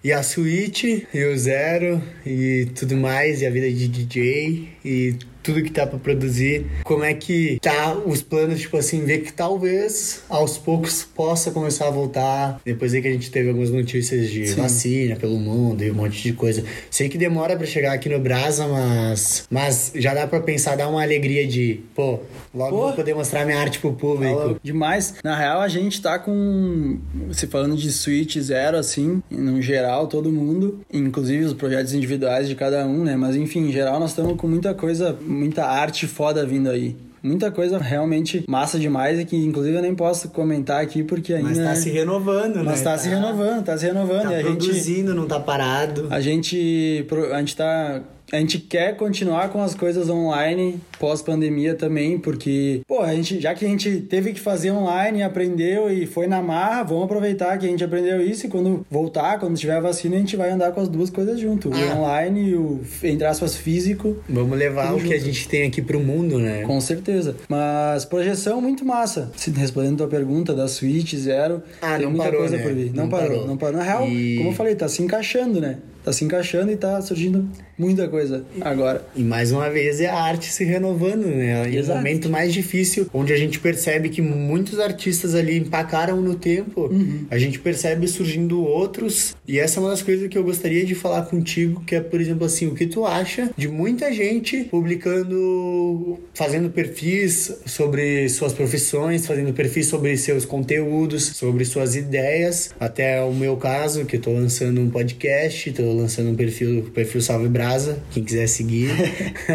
e 0.03 0.13
a 0.13 0.23
Switch 0.23 0.85
e 0.85 1.25
o 1.25 1.37
Zero 1.37 2.03
e 2.27 2.69
tudo 2.75 2.97
mais, 2.97 3.41
e 3.41 3.47
a 3.47 3.51
vida 3.51 3.71
de 3.71 3.89
DJ 3.89 4.69
e 4.85 5.17
tudo 5.45 5.63
que 5.63 5.71
tá 5.71 5.87
para 5.87 5.99
produzir, 5.99 6.67
como 6.83 7.05
é 7.05 7.13
que 7.13 7.59
tá 7.61 7.95
os 7.95 8.23
planos, 8.23 8.61
tipo 8.61 8.79
assim, 8.79 9.05
ver 9.05 9.19
que 9.19 9.33
talvez 9.33 10.23
aos 10.29 10.57
poucos 10.57 11.05
possa 11.05 11.51
começar 11.51 11.87
a 11.87 11.91
voltar, 11.91 12.61
depois 12.65 12.95
aí 12.95 13.03
que 13.03 13.09
a 13.09 13.13
gente 13.13 13.31
teve 13.31 13.51
algumas 13.51 13.71
notícias 13.71 14.31
de 14.31 14.49
Sim. 14.49 14.57
vacina 14.57 15.17
pelo 15.17 15.39
mundo 15.39 15.85
e 15.85 15.91
um 15.91 15.95
monte 15.95 16.23
de 16.23 16.33
coisa. 16.33 16.65
Sei 16.91 17.11
que 17.11 17.19
demora 17.19 17.57
para 17.57 17.67
chegar 17.67 17.93
aqui 17.93 18.09
no 18.09 18.19
Brasa, 18.19 18.67
mas 18.67 19.47
mas 19.51 19.93
já 19.95 20.15
dá 20.15 20.27
para 20.27 20.41
pensar, 20.41 20.77
dar 20.77 20.89
uma 20.89 21.03
alegria 21.03 21.47
de, 21.47 21.81
pô, 21.95 22.21
logo 22.55 22.71
pô. 22.71 22.83
vou 22.87 22.93
poder 22.95 23.15
mostrar 23.15 23.45
minha 23.45 23.59
arte 23.59 23.79
pro 23.79 23.93
público. 23.93 24.59
Demais. 24.63 25.15
Na 25.23 25.37
real, 25.37 25.61
a 25.61 25.69
gente 25.69 26.01
tá 26.01 26.19
com, 26.19 26.99
se 27.33 27.47
falando 27.47 27.77
de 27.77 27.93
Switch 27.93 28.39
Zero, 28.39 28.79
assim, 28.79 29.23
no 29.31 29.61
geral, 29.61 30.07
todo 30.07 30.33
mundo, 30.33 30.81
inclusive 30.93 31.45
os 31.45 31.53
projetos 31.53 31.93
individuais 31.93 32.49
de 32.49 32.55
cada 32.55 32.87
um, 32.87 33.05
né? 33.05 33.15
Mas 33.15 33.37
enfim, 33.37 33.69
em 33.69 33.73
geral, 33.73 34.01
nós 34.01 34.11
estamos 34.11 34.37
com 34.37 34.47
muita 34.47 34.73
coisa 34.73 35.17
muita 35.35 35.67
arte 35.67 36.07
foda 36.07 36.45
vindo 36.47 36.71
aí. 36.71 36.97
Muita 37.23 37.51
coisa 37.51 37.79
realmente 37.79 38.45
massa 38.47 38.79
demais 38.79 39.19
e 39.19 39.25
que 39.25 39.35
inclusive 39.35 39.75
eu 39.75 39.81
nem 39.81 39.95
posso 39.95 40.29
comentar 40.29 40.83
aqui 40.83 41.03
porque 41.03 41.33
ainda 41.33 41.49
mas 41.49 41.59
tá 41.59 41.75
se 41.75 41.89
renovando 41.89 42.57
mas 42.57 42.81
né? 42.81 42.85
tá, 42.85 42.91
tá 42.93 42.99
se 42.99 43.09
renovando 43.09 43.65
tá 43.65 43.79
se 43.79 43.87
renovando 43.87 44.25
tá 44.25 44.33
e 44.33 44.41
a 44.41 44.43
produzindo 44.43 45.09
gente, 45.09 45.17
não 45.17 45.27
tá 45.27 45.41
parado. 45.41 46.07
A 46.11 46.21
gente 46.21 47.07
a 47.33 47.39
gente 47.39 47.57
tá 47.57 48.03
a 48.33 48.37
gente 48.39 48.59
quer 48.59 48.97
continuar 48.97 49.49
com 49.51 49.63
as 49.63 49.75
coisas 49.75 50.09
online 50.09 50.81
pós-pandemia 50.99 51.75
também, 51.75 52.19
porque, 52.19 52.81
pô, 52.87 53.01
a 53.01 53.15
gente, 53.15 53.41
já 53.41 53.55
que 53.55 53.65
a 53.65 53.69
gente 53.69 54.01
teve 54.01 54.33
que 54.33 54.41
fazer 54.41 54.71
online, 54.71 55.23
aprendeu 55.23 55.91
e 55.91 56.07
foi 56.07 56.27
na 56.27 56.41
marra, 56.41 56.83
vamos 56.83 57.05
aproveitar 57.05 57.59
que 57.59 57.67
a 57.67 57.69
gente 57.69 57.85
aprendeu 57.85 58.21
isso 58.23 58.47
e 58.47 58.49
quando 58.49 58.87
voltar, 58.91 59.39
quando 59.39 59.57
tiver 59.57 59.77
a 59.77 59.81
vacina, 59.81 60.17
a 60.17 60.19
gente 60.19 60.37
vai 60.37 60.51
andar 60.51 60.73
com 60.73 60.81
as 60.81 60.89
duas 60.89 61.11
coisas 61.11 61.39
junto, 61.39 61.71
ah. 61.73 61.77
o 61.77 61.99
online 61.99 62.51
e 62.51 62.55
o, 62.55 62.81
entre 63.03 63.27
aspas, 63.27 63.57
físico. 63.57 64.17
Vamos 64.29 64.57
levar 64.57 64.95
o 64.95 64.99
junto. 64.99 65.09
que 65.09 65.15
a 65.15 65.21
gente 65.21 65.49
tem 65.49 65.67
aqui 65.67 65.83
pro 65.83 66.01
mundo, 66.01 66.39
né? 66.39 66.63
Com 66.63 66.81
certeza. 66.81 67.37
Mas 67.49 68.05
projeção 68.05 68.61
muito 68.61 68.85
massa. 68.85 69.31
Se 69.37 69.51
respondendo 69.51 69.95
a 69.95 69.99
tua 69.99 70.09
pergunta 70.09 70.55
da 70.55 70.67
Switch 70.67 71.15
Zero, 71.15 71.63
ah, 71.83 71.99
tem 71.99 72.07
muita 72.07 72.25
parou, 72.25 72.41
coisa 72.41 72.57
né? 72.57 72.63
por 72.63 72.73
vir. 72.73 72.93
Não, 72.95 73.05
não 73.05 73.11
parou, 73.11 73.29
parou, 73.29 73.47
não 73.47 73.57
parou. 73.57 73.77
Na 73.79 73.85
real, 73.85 74.09
e... 74.09 74.37
como 74.39 74.51
eu 74.51 74.55
falei, 74.55 74.75
tá 74.75 74.89
se 74.89 75.03
encaixando, 75.03 75.61
né? 75.61 75.79
Tá 76.05 76.13
se 76.13 76.25
encaixando 76.25 76.71
e 76.71 76.77
tá 76.77 77.01
surgindo 77.01 77.49
muita 77.79 78.07
coisa 78.09 78.45
agora. 78.61 79.05
E 79.17 79.23
mais 79.23 79.51
uma 79.51 79.71
vez 79.71 80.01
é 80.01 80.07
a 80.07 80.21
arte 80.21 80.53
se 80.53 80.65
renovando, 80.65 81.27
né? 81.27 81.69
E 81.71 81.81
o 81.81 81.87
momento 81.87 82.29
mais 82.29 82.53
difícil, 82.53 83.09
onde 83.13 83.33
a 83.33 83.37
gente 83.37 83.59
percebe 83.59 84.11
que 84.11 84.21
muitos 84.21 84.79
artistas 84.79 85.35
ali 85.35 85.59
empacaram 85.59 86.21
no 86.21 86.35
tempo, 86.35 86.83
uhum. 86.83 87.27
a 87.31 87.39
gente 87.39 87.59
percebe 87.59 88.07
surgindo 88.07 88.63
outros. 88.63 89.35
E 89.49 89.59
essa 89.59 89.79
é 89.79 89.83
uma 89.83 89.91
das 89.91 90.03
coisas 90.03 90.29
que 90.29 90.37
eu 90.37 90.45
gostaria 90.45 90.85
de 90.85 90.95
falar 90.95 91.23
contigo, 91.23 91.83
que 91.87 91.95
é, 91.95 92.01
por 92.01 92.21
exemplo, 92.21 92.45
assim, 92.45 92.67
o 92.67 92.75
que 92.75 92.87
tu 92.87 93.07
acha 93.07 93.51
de 93.57 93.69
muita 93.69 94.13
gente 94.13 94.65
publicando, 94.65 96.19
fazendo 96.35 96.69
perfis 96.71 97.53
sobre 97.65 98.29
suas 98.29 98.53
profissões, 98.53 99.27
fazendo 99.27 99.53
perfis 99.53 99.87
sobre 99.87 100.17
seus 100.17 100.45
conteúdos, 100.45 101.25
sobre 101.25 101.65
suas 101.65 101.97
ideias. 101.97 102.75
Até 102.79 103.23
o 103.23 103.33
meu 103.33 103.57
caso, 103.57 104.05
que 104.05 104.17
eu 104.17 104.21
tô 104.21 104.33
lançando 104.33 104.81
um 104.81 104.91
podcast, 104.91 105.73
tô 105.73 105.94
lançando 105.95 106.31
um 106.31 106.35
perfil, 106.35 106.91
perfil 106.95 107.21
Salve 107.21 107.49
Brasa, 107.49 107.99
quem 108.11 108.23
quiser 108.25 108.47
seguir. 108.47 108.91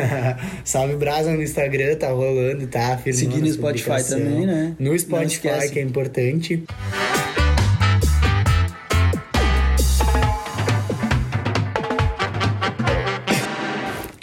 Salve 0.64 0.96
Brasa 0.96 1.32
no 1.32 1.42
Instagram, 1.42 1.96
tá 1.96 2.10
rolando, 2.10 2.68
tá? 2.68 2.98
Seguir 3.12 3.42
no 3.42 3.52
Spotify 3.52 4.04
também, 4.08 4.46
né? 4.46 4.76
No 4.80 4.98
Spotify, 4.98 5.70
que 5.72 5.80
é 5.80 5.84
importante. 5.84 6.64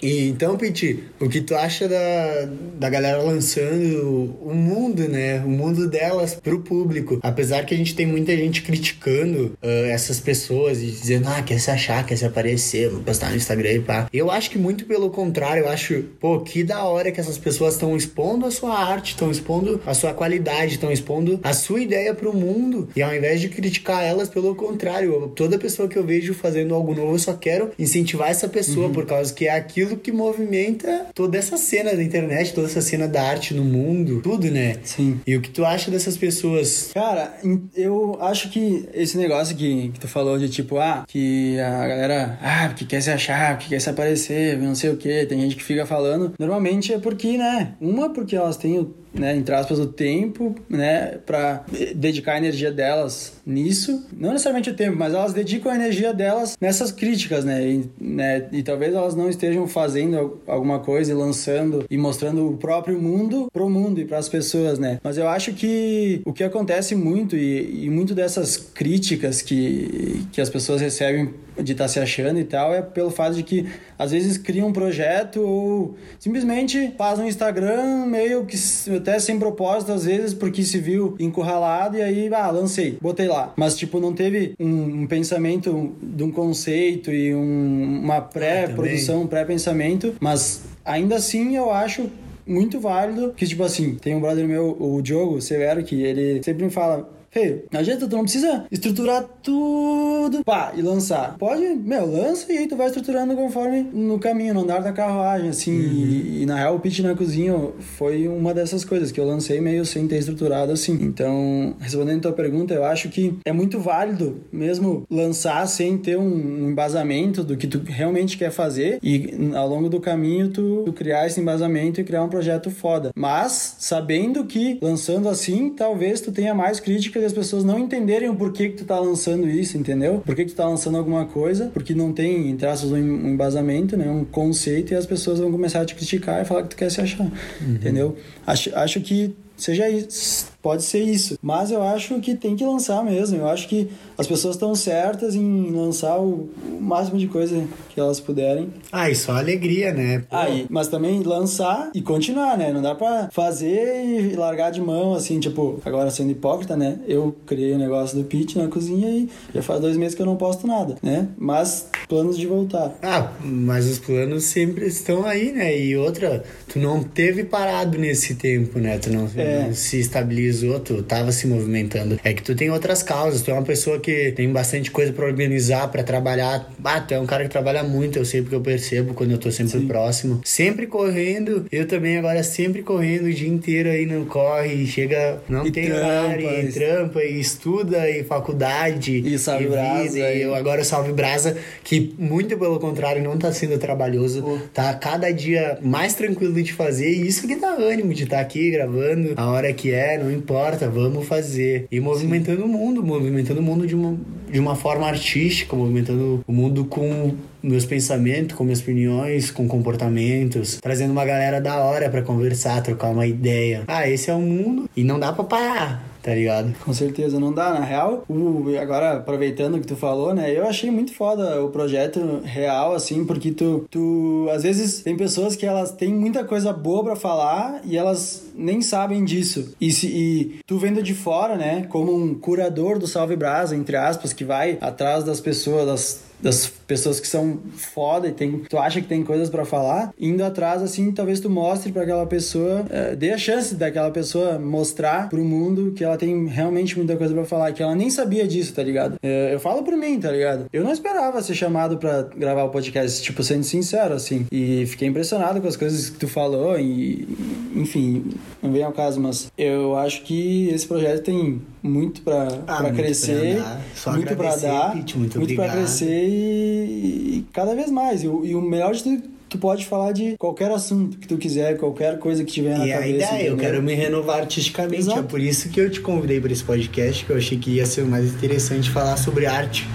E, 0.07 0.29
então, 0.29 0.57
Piti, 0.57 1.03
o 1.19 1.29
que 1.29 1.41
tu 1.41 1.57
acha 1.57 1.89
da, 1.89 2.49
da 2.79 2.89
galera 2.89 3.21
lançando 3.21 4.37
o 4.41 4.55
mundo, 4.55 5.09
né? 5.09 5.41
O 5.45 5.49
mundo 5.49 5.89
delas 5.89 6.35
pro 6.35 6.61
público. 6.61 7.19
Apesar 7.25 7.67
que 7.67 7.75
a 7.75 7.77
gente 7.77 7.93
tem 7.93 8.07
muita 8.07 8.37
gente 8.37 8.63
criticando 8.63 9.59
uh, 9.61 9.87
essas 9.91 10.21
pessoas 10.21 10.81
e 10.81 10.87
dizendo, 10.87 11.27
ah, 11.29 11.43
quer 11.43 11.59
se 11.59 11.73
achar, 11.73 12.07
quer 12.07 12.15
se 12.15 12.25
aparecer, 12.25 12.89
vou 12.89 13.01
postar 13.01 13.31
no 13.31 13.37
Instagram 13.37 13.73
e 13.73 13.81
pá. 13.81 14.07
Eu 14.13 14.31
acho 14.31 14.49
que 14.49 14.59
muito 14.59 14.85
pelo 14.85 15.11
contrário, 15.11 15.65
eu 15.65 15.69
acho, 15.69 16.05
pô, 16.21 16.39
que 16.39 16.63
da 16.63 16.85
hora 16.85 17.11
que 17.11 17.19
essas 17.19 17.37
pessoas 17.37 17.75
estão 17.75 17.97
expondo 17.97 18.47
a 18.47 18.51
sua 18.53 18.79
arte, 18.79 19.09
estão 19.09 19.29
expondo 19.29 19.81
a 19.85 19.93
sua 19.93 20.15
qualidade, 20.15 20.75
estão 20.75 20.93
expondo 20.93 21.41
a 21.43 21.53
sua 21.53 21.81
ideia 21.81 22.15
pro 22.15 22.33
mundo. 22.33 22.89
E 22.95 23.03
ao 23.03 23.13
invés 23.13 23.41
de 23.41 23.49
criticar 23.49 24.05
elas, 24.05 24.29
pelo 24.29 24.55
contrário, 24.55 25.33
toda 25.35 25.59
pessoa 25.59 25.89
que 25.89 25.99
eu 25.99 26.05
vejo 26.05 26.33
fazendo 26.33 26.77
algo 26.77 26.95
novo, 26.95 27.15
eu 27.15 27.19
só 27.19 27.35
quero 27.35 27.73
incentivar 27.77 28.31
essa 28.31 28.47
pessoa, 28.47 28.87
uhum. 28.87 28.93
por 28.93 29.05
causa 29.05 29.35
que 29.35 29.49
é 29.49 29.51
aquilo 29.51 29.96
que 29.97 30.13
movimenta 30.13 31.07
toda 31.15 31.37
essa 31.37 31.57
cena 31.57 31.95
da 31.95 32.03
internet, 32.03 32.53
toda 32.53 32.67
essa 32.67 32.81
cena 32.81 33.07
da 33.07 33.23
arte 33.23 33.55
no 33.55 33.65
mundo, 33.65 34.21
tudo, 34.23 34.51
né? 34.51 34.77
Sim. 34.83 35.21
E 35.27 35.37
o 35.37 35.41
que 35.41 35.51
tu 35.51 35.65
acha 35.65 35.91
dessas 35.91 36.17
pessoas? 36.17 36.91
Cara, 36.93 37.39
eu 37.75 38.19
acho 38.21 38.51
que 38.51 38.89
esse 38.95 39.17
negócio 39.17 39.57
que, 39.57 39.91
que 39.91 40.01
tu 40.01 40.09
falou 40.09 40.39
de 40.39 40.49
tipo, 40.49 40.79
ah, 40.79 41.05
que 41.07 41.59
a 41.61 41.87
galera, 41.87 42.39
ah, 42.43 42.69
que 42.71 42.85
quer 42.85 43.01
se 43.01 43.11
achar, 43.11 43.59
que 43.59 43.69
quer 43.69 43.81
se 43.81 43.91
aparecer, 43.91 44.59
não 44.59 44.75
sei 44.75 44.91
o 44.91 44.97
que, 44.97 45.27
tem 45.27 45.41
gente 45.41 45.57
que 45.57 45.65
fica 45.65 45.87
falando, 45.87 46.33
normalmente 46.39 46.93
é 46.93 46.99
porque, 46.99 47.37
né? 47.37 47.75
Uma, 47.81 48.11
porque 48.11 48.37
elas 48.37 48.57
têm 48.57 48.79
o 48.79 48.95
né, 49.19 49.37
entre 49.37 49.55
aspas, 49.55 49.79
o 49.79 49.87
tempo, 49.87 50.55
né, 50.69 51.19
para 51.25 51.65
dedicar 51.95 52.35
a 52.35 52.39
energia 52.39 52.71
delas 52.71 53.35
nisso. 53.45 54.05
Não 54.17 54.31
necessariamente 54.31 54.71
o 54.71 54.75
tempo, 54.75 54.97
mas 54.97 55.15
elas 55.15 55.33
dedicam 55.33 55.73
a 55.73 55.75
energia 55.75 56.13
delas 56.13 56.57
nessas 56.61 56.91
críticas, 56.93 57.45
né? 57.45 57.67
E, 57.67 57.91
né, 58.01 58.49
e 58.53 58.63
talvez 58.63 58.95
elas 58.95 59.15
não 59.15 59.29
estejam 59.29 59.67
fazendo 59.67 60.41
alguma 60.47 60.81
coisa 60.81 61.13
e 61.13 61.15
lançando 61.15 61.85
e 61.91 61.97
mostrando 61.97 62.49
o 62.49 62.57
próprio 62.57 63.01
mundo 63.01 63.49
pro 63.53 63.69
mundo 63.69 64.01
e 64.01 64.05
para 64.05 64.19
as 64.19 64.29
pessoas, 64.29 64.79
né? 64.79 64.99
Mas 65.03 65.17
eu 65.19 65.29
acho 65.29 65.53
que 65.53 66.21
o 66.25 66.33
que 66.33 66.45
acontece 66.45 66.95
muito 66.95 67.37
e, 67.37 67.85
e 67.85 67.91
muito 67.91 68.15
dessas 68.15 68.57
críticas 68.57 69.43
que, 69.43 70.27
que 70.33 70.41
as 70.41 70.51
pessoas 70.51 70.81
recebem 70.81 71.31
de 71.63 71.73
estar 71.73 71.85
tá 71.85 71.89
se 71.89 71.99
achando 71.99 72.39
e 72.39 72.45
tal 72.45 72.75
é 72.75 72.83
pelo 72.83 73.11
fato 73.11 73.35
de 73.35 73.43
que 73.43 73.67
às 73.99 74.11
vezes 74.11 74.37
criam 74.39 74.69
um 74.69 74.73
projeto 74.73 75.41
ou 75.41 75.95
simplesmente 76.19 76.93
faz 76.97 77.19
um 77.19 77.27
Instagram 77.27 78.07
meio 78.07 78.45
que 78.45 78.57
até 78.97 79.19
sem 79.19 79.39
propósito 79.39 79.93
às 79.93 80.05
vezes 80.05 80.35
porque 80.35 80.63
se 80.63 80.79
viu 80.79 81.17
encurralado 81.19 81.97
e 81.97 82.03
aí 82.03 82.31
ah 82.33 82.51
lancei 82.51 82.99
botei 83.01 83.29
lá. 83.29 83.53
Mas 83.57 83.77
tipo 83.77 84.01
não 84.01 84.13
teve 84.13 84.55
um, 84.59 85.03
um 85.03 85.07
pensamento 85.07 85.95
de 86.03 86.23
um 86.23 86.31
conceito 86.31 87.11
e 87.13 87.35
um, 87.35 88.01
uma 88.03 88.21
pré-produção 88.21 89.23
um 89.23 89.27
pré-pensamento 89.27 90.15
mas 90.21 90.63
ainda 90.85 91.17
assim 91.17 91.57
eu 91.57 91.71
acho 91.71 92.11
muito 92.47 92.79
válido 92.79 93.33
que 93.37 93.47
tipo 93.47 93.63
assim 93.63 93.95
tem 93.95 94.15
um 94.15 94.21
brother 94.21 94.47
meu 94.47 94.77
o 94.79 95.01
Diogo 95.03 95.41
Severo 95.41 95.83
que 95.83 96.03
ele 96.03 96.43
sempre 96.43 96.65
me 96.65 96.71
fala 96.71 97.16
Hey, 97.37 97.65
não 97.71 97.81
adianta, 97.81 98.09
tu 98.09 98.17
não 98.17 98.23
precisa 98.23 98.65
estruturar 98.71 99.23
tudo, 99.43 100.43
pá, 100.43 100.73
e 100.75 100.81
lançar. 100.81 101.37
Pode, 101.37 101.67
meu, 101.67 102.11
lança 102.11 102.51
e 102.51 102.57
aí 102.57 102.67
tu 102.67 102.77
vai 102.77 102.87
estruturando 102.87 103.35
conforme 103.35 103.83
no 103.83 104.19
caminho, 104.19 104.55
no 104.55 104.61
andar 104.63 104.81
da 104.81 104.91
carruagem, 104.91 105.51
assim. 105.51 105.77
Uhum. 105.77 105.93
E, 105.93 106.43
e, 106.43 106.47
na 106.47 106.57
real, 106.57 106.77
o 106.77 106.81
pitch 106.81 107.01
na 107.01 107.15
cozinha 107.15 107.55
foi 107.79 108.27
uma 108.27 108.55
dessas 108.55 108.87
coisas 108.87 109.13
que 109.13 109.21
eu 109.21 109.27
lancei 109.27 109.61
meio 109.61 109.85
sem 109.85 110.09
ter 110.09 110.17
estruturado 110.17 110.73
assim. 110.73 110.95
Então, 111.03 111.77
respondendo 111.79 112.19
a 112.19 112.23
tua 112.23 112.33
pergunta, 112.33 112.73
eu 112.73 112.85
acho 112.85 113.11
que 113.11 113.39
é 113.45 113.53
muito 113.53 113.79
válido 113.79 114.41
mesmo 114.51 115.05
lançar 115.11 115.67
sem 115.67 115.99
ter 115.99 116.17
um 116.17 116.71
embasamento 116.71 117.45
do 117.45 117.55
que 117.55 117.67
tu 117.67 117.83
realmente 117.85 118.39
quer 118.39 118.51
fazer 118.51 118.99
e 119.03 119.53
ao 119.55 119.69
longo 119.69 119.91
do 119.91 120.01
caminho 120.01 120.49
tu, 120.49 120.85
tu 120.87 120.93
criar 120.95 121.27
esse 121.27 121.39
embasamento 121.39 122.01
e 122.01 122.05
criar 122.05 122.23
um 122.23 122.31
projeto 122.31 122.71
foda. 122.71 123.11
Mas, 123.15 123.77
sabendo 123.79 124.47
que 124.47 124.79
lançando 124.81 125.29
assim, 125.29 125.69
talvez 125.69 126.23
tu 126.23 126.33
tenha 126.33 126.55
mais 126.55 126.81
críticas 126.81 127.26
as 127.27 127.33
pessoas 127.33 127.65
não 127.65 127.79
entenderem 127.79 128.29
o 128.29 128.35
porquê 128.35 128.69
que 128.69 128.77
tu 128.77 128.85
tá 128.85 128.99
lançando 128.99 129.49
isso, 129.49 129.77
entendeu? 129.77 130.23
Por 130.25 130.35
que, 130.35 130.45
tu 130.45 130.55
tá 130.55 130.69
lançando 130.69 130.97
alguma 130.97 131.27
coisa, 131.27 131.71
porque 131.73 131.95
não 131.95 132.13
tem, 132.13 132.51
entre 132.51 132.67
aspas, 132.67 132.93
um 132.93 132.99
embasamento, 132.99 133.97
né? 133.97 134.09
Um 134.09 134.25
conceito, 134.25 134.93
e 134.93 134.97
as 134.97 135.07
pessoas 135.07 135.39
vão 135.39 135.51
começar 135.51 135.81
a 135.81 135.85
te 135.85 135.95
criticar 135.95 136.43
e 136.43 136.45
falar 136.45 136.63
que 136.63 136.71
tu 136.71 136.77
quer 136.77 136.91
se 136.91 137.01
achar, 137.01 137.25
uhum. 137.25 137.75
entendeu? 137.75 138.17
Acho, 138.47 138.75
acho 138.75 139.01
que 139.01 139.35
seja 139.57 139.89
isso, 139.89 140.47
pode 140.67 140.83
ser 140.83 141.05
isso. 141.05 141.39
Mas 141.41 141.71
eu 141.71 141.81
acho 141.81 142.19
que 142.19 142.35
tem 142.35 142.57
que 142.57 142.65
lançar 142.65 143.05
mesmo. 143.05 143.37
Eu 143.37 143.47
acho 143.47 143.69
que 143.69 143.89
as 144.19 144.27
pessoas 144.27 144.57
estão 144.57 144.75
certas 144.75 145.37
em 145.37 145.71
lançar 145.71 146.19
o, 146.19 146.51
o, 146.65 146.81
máximo 146.81 147.17
de 147.19 147.29
coisa 147.29 147.65
que 147.91 148.01
elas 148.01 148.19
puderem. 148.19 148.71
Ah, 148.91 149.09
e 149.09 149.15
só 149.15 149.37
alegria, 149.37 149.93
né? 149.93 150.25
Aí, 150.29 150.67
mas 150.69 150.89
também 150.89 151.23
lançar 151.23 151.91
e 151.95 152.03
continuar, 152.03 152.59
né? 152.59 152.73
Não 152.73 152.83
dá 152.83 152.97
pra 152.97 153.29
fazer 153.31 154.05
e 154.05 154.35
largar 154.35 154.71
de 154.73 154.81
mão, 154.81 155.15
assim, 155.15 155.39
tipo, 155.39 155.81
agora 155.85 156.11
sendo 156.11 156.33
hipócrita, 156.33 156.77
né? 156.77 156.99
Eu 157.07 157.37
criei 157.47 157.73
o 157.73 157.77
um 157.77 157.79
negócio 157.79 158.19
do 158.19 158.25
pitch 158.25 158.57
na 158.57 158.67
cozinha 158.67 159.09
e 159.09 159.29
já 159.55 159.63
faz 159.63 159.81
dois 159.81 159.97
meses 159.97 160.17
que 160.17 160.23
eu 160.23 160.27
não 160.27 160.37
posto 160.37 160.67
nada, 160.67 160.97
né? 161.01 161.29
Mas 161.39 161.89
planos 162.09 162.37
de 162.37 162.47
voltar. 162.47 162.93
Ah, 163.03 163.33
mas 163.41 163.87
os 163.87 164.01
planos 164.01 164.45
sempre 164.45 164.87
estão 164.87 165.25
aí, 165.25 165.53
né? 165.53 165.79
E 165.79 165.97
outra, 165.97 166.43
tu 166.69 166.81
não 166.81 167.05
teve 167.05 167.45
parado 167.45 167.99
nesse 167.99 168.35
tempo, 168.35 168.81
né? 168.81 168.99
Tu 168.99 169.11
não, 169.11 169.29
é. 169.37 169.67
não 169.67 169.75
se 169.75 170.01
estabilizou, 170.01 170.56
tu 170.85 171.03
tava 171.03 171.33
se 171.33 171.47
movimentando. 171.47 172.19
É 172.23 172.33
que 172.33 172.43
tu 172.43 172.55
tem 172.55 172.71
outras 172.71 173.03
causas, 173.03 173.43
tu 173.43 173.51
é 173.51 173.55
uma 173.55 173.63
pessoa 173.63 173.99
que 173.99 174.33
tem 174.33 174.51
bastante 174.51 174.91
coisa 174.91 175.13
para 175.13 175.27
organizar, 175.27 175.89
para 175.89 176.03
trabalhar. 176.03 176.71
Ah, 176.85 177.01
tu 177.01 177.15
é 177.15 177.21
um 177.21 177.27
cara 177.27 177.45
que 177.45 177.51
trabalha 177.51 177.83
muito, 177.83 178.19
eu 178.19 178.25
sei 178.25 178.43
porque 178.43 178.55
eu 178.55 178.61
percebo 178.61 179.15
quando 179.15 179.33
eu 179.33 179.39
tô 179.39 179.51
sempre 179.51 179.81
Sim. 179.81 179.87
próximo. 179.87 180.41
Sempre 180.45 180.87
correndo, 180.87 181.67
eu 181.71 181.87
também 181.87 182.19
agora 182.19 182.43
sempre 182.43 182.83
correndo 182.83 183.27
o 183.27 183.33
dia 183.33 183.49
inteiro 183.49 183.89
aí 183.89 184.07
no 184.07 184.27
corre, 184.27 184.87
chega, 184.87 185.43
não 185.49 185.67
e 185.67 185.71
tem 185.71 185.87
trampa, 185.87 186.07
horário, 186.07 186.61
e 186.61 186.73
trampa, 186.73 187.25
e 187.25 187.41
estuda, 187.41 188.11
e 188.11 188.25
faculdade, 188.25 189.23
e 189.27 189.39
salve 189.39 189.65
e 189.65 189.69
brasa, 189.69 190.19
e 190.19 190.43
eu 190.43 190.55
agora 190.55 190.85
salve 190.85 191.13
brasa, 191.13 191.57
que 191.83 192.15
muito 192.19 192.57
pelo 192.57 192.79
contrário 192.79 193.23
não 193.23 193.37
tá 193.37 193.53
sendo 193.53 193.79
trabalhoso, 193.79 194.45
oh. 194.45 194.59
tá 194.73 194.95
cada 194.95 195.31
dia 195.33 195.79
mais 195.83 196.15
tranquilo 196.15 196.63
de 196.63 196.73
fazer, 196.73 197.11
e 197.11 197.27
isso 197.27 197.47
que 197.47 197.57
dá 197.57 197.71
ânimo 197.71 198.13
de 198.15 198.25
estar 198.25 198.37
tá 198.37 198.43
aqui 198.43 198.71
gravando 198.71 199.35
a 199.37 199.51
hora 199.51 199.73
que 199.73 199.93
é, 199.93 200.19
não 200.19 200.31
importa, 200.31 200.46
vamos 200.89 201.27
fazer. 201.27 201.87
E 201.91 202.01
movimentando 202.01 202.63
Sim. 202.63 202.65
o 202.65 202.69
mundo, 202.69 203.03
movimentando 203.03 203.61
o 203.61 203.63
mundo 203.63 203.87
de 203.87 203.95
uma, 203.95 204.17
de 204.51 204.59
uma 204.59 204.77
forma 204.77 205.07
artística, 205.07 205.75
movimentando 205.75 206.43
o 206.47 206.53
mundo 206.53 206.85
com 206.85 207.35
meus 207.63 207.85
pensamentos, 207.85 208.57
com 208.57 208.65
minhas 208.65 208.81
opiniões, 208.81 209.51
com 209.51 209.67
comportamentos, 209.67 210.79
trazendo 210.81 211.11
uma 211.11 211.25
galera 211.25 211.61
da 211.61 211.79
hora 211.79 212.09
para 212.09 212.23
conversar, 212.23 212.83
trocar 212.83 213.09
uma 213.09 213.27
ideia. 213.27 213.83
Ah, 213.89 214.09
esse 214.09 214.31
é 214.31 214.35
o 214.35 214.41
mundo 214.41 214.89
e 214.97 215.03
não 215.03 215.19
dá 215.19 215.33
para 215.33 215.45
parar 215.45 216.16
tá 216.27 216.35
ligado? 216.35 216.75
Com 216.85 216.93
certeza, 216.93 217.39
não 217.39 217.53
dá. 217.53 217.73
Na 217.73 217.85
real, 217.85 218.25
o, 218.29 218.77
agora 218.81 219.13
aproveitando 219.13 219.77
o 219.77 219.81
que 219.81 219.87
tu 219.87 219.95
falou, 219.95 220.35
né? 220.35 220.53
Eu 220.53 220.67
achei 220.67 220.91
muito 220.91 221.15
foda 221.15 221.63
o 221.63 221.71
projeto 221.71 222.41
real, 222.43 222.95
assim, 222.95 223.25
porque 223.25 223.53
tu, 223.53 223.87
tu 223.89 224.49
às 224.53 224.65
vezes 224.65 225.03
tem 225.03 225.17
pessoas 225.17 225.55
que 225.55 225.65
elas 225.65 225.93
têm 225.93 226.13
muita 226.13 226.43
coisa 226.43 226.73
boa 226.73 227.05
para 227.05 227.15
falar 227.15 227.81
e 227.85 227.97
elas 227.97 228.51
nem 228.57 228.83
sabem 228.83 229.25
disso. 229.25 229.73
E, 229.81 229.93
se, 229.93 230.09
e 230.09 230.61
tu 230.67 230.79
vendo 230.79 231.01
de 231.01 231.15
fora, 231.15 231.55
né, 231.55 231.87
como 231.89 232.13
um 232.13 232.35
curador 232.35 232.99
do 232.99 233.07
Salve 233.07 233.37
Brasa, 233.37 233.77
entre 233.77 233.95
aspas, 233.95 234.33
que 234.33 234.45
vai 234.45 234.79
atrás 234.81 235.23
das 235.23 235.41
pessoas, 235.41 235.87
das 235.87 236.27
das 236.41 236.67
pessoas 236.67 237.19
que 237.19 237.27
são 237.27 237.59
foda 237.75 238.29
e 238.29 238.33
tem, 238.33 238.59
tu 238.69 238.79
acha 238.79 239.01
que 239.01 239.09
tem 239.09 239.23
coisas 239.23 239.51
para 239.51 239.65
falar, 239.65 240.13
indo 240.19 240.45
atrás 240.45 240.83
assim, 240.83 241.11
talvez 241.13 241.41
tu 241.41 241.51
mostre 241.51 241.93
para 241.93 242.03
aquela 242.03 242.27
pessoa, 242.27 242.85
é, 242.91 243.17
dê 243.17 243.33
a 243.33 243.39
chance 243.39 243.75
daquela 243.75 244.11
pessoa 244.11 244.59
mostrar 244.59 245.29
pro 245.29 245.45
mundo 245.45 245.93
que 245.93 246.05
ela 246.05 246.17
tem 246.17 246.47
realmente 246.47 246.97
muita 246.97 247.17
coisa 247.17 247.35
para 247.35 247.45
falar, 247.45 247.73
que 247.73 247.83
ela 247.83 247.95
nem 247.95 248.11
sabia 248.11 248.47
disso, 248.47 248.75
tá 248.75 248.83
ligado? 248.83 249.17
É, 249.23 249.55
eu 249.55 249.61
falo 249.61 249.83
por 249.83 249.97
mim, 249.97 250.19
tá 250.21 250.31
ligado? 250.31 250.67
Eu 250.73 250.85
não 250.85 250.93
esperava 250.93 251.43
ser 251.43 251.55
chamado 251.55 251.97
para 251.99 252.23
gravar 252.37 252.65
o 252.65 252.71
podcast, 252.71 253.23
tipo, 253.23 253.43
sendo 253.43 253.65
sincero, 253.65 254.15
assim, 254.15 254.47
e 254.53 254.87
fiquei 254.87 255.09
impressionado 255.09 255.61
com 255.61 255.69
as 255.69 255.77
coisas 255.77 256.11
que 256.11 256.19
tu 256.19 256.29
falou 256.29 256.79
e, 256.79 257.27
enfim, 257.75 258.25
não 258.63 258.73
vem 258.73 258.83
ao 258.83 258.93
caso, 258.93 259.21
mas 259.21 259.51
eu 259.57 259.97
acho 259.97 260.23
que 260.23 260.69
esse 260.69 260.87
projeto 260.87 261.25
tem 261.25 261.61
muito 261.87 262.23
para 262.23 262.49
ah, 262.67 262.91
crescer, 262.91 263.63
pra 264.03 264.13
muito 264.13 264.37
para 264.37 264.57
dar, 264.57 264.93
Pete, 264.93 265.17
muito, 265.19 265.39
muito 265.39 265.55
para 265.55 265.73
crescer 265.73 266.27
e, 266.29 267.39
e, 267.39 267.47
cada 267.53 267.75
vez 267.75 267.91
mais. 267.91 268.23
E, 268.23 268.27
e 268.27 268.55
o 268.55 268.61
melhor 268.61 268.95
de 268.95 269.03
tudo 269.03 269.37
tu 269.49 269.59
pode 269.59 269.87
falar 269.87 270.13
de 270.13 270.37
qualquer 270.37 270.71
assunto 270.71 271.19
que 271.19 271.27
tu 271.27 271.39
quiser, 271.39 271.79
qualquer 271.79 272.19
coisa 272.19 272.45
que 272.45 272.53
tiver 272.53 272.77
na 272.77 272.87
e 272.87 272.91
cabeça. 272.91 273.09
E 273.09 273.23
a 273.23 273.27
ideia, 273.35 273.49
eu 273.49 273.57
quero 273.57 273.83
me 273.83 273.95
renovar 273.95 274.41
artisticamente. 274.41 275.03
Exato. 275.03 275.21
É 275.21 275.23
por 275.23 275.41
isso 275.41 275.69
que 275.69 275.81
eu 275.81 275.89
te 275.91 276.01
convidei 276.01 276.41
para 276.41 276.53
esse 276.53 276.65
podcast, 276.65 277.25
que 277.25 277.31
eu 277.31 277.37
achei 277.37 277.57
que 277.59 277.71
ia 277.71 277.87
ser 277.87 278.05
mais 278.05 278.27
interessante 278.35 278.91
falar 278.91 279.17
sobre 279.17 279.47
arte 279.47 279.87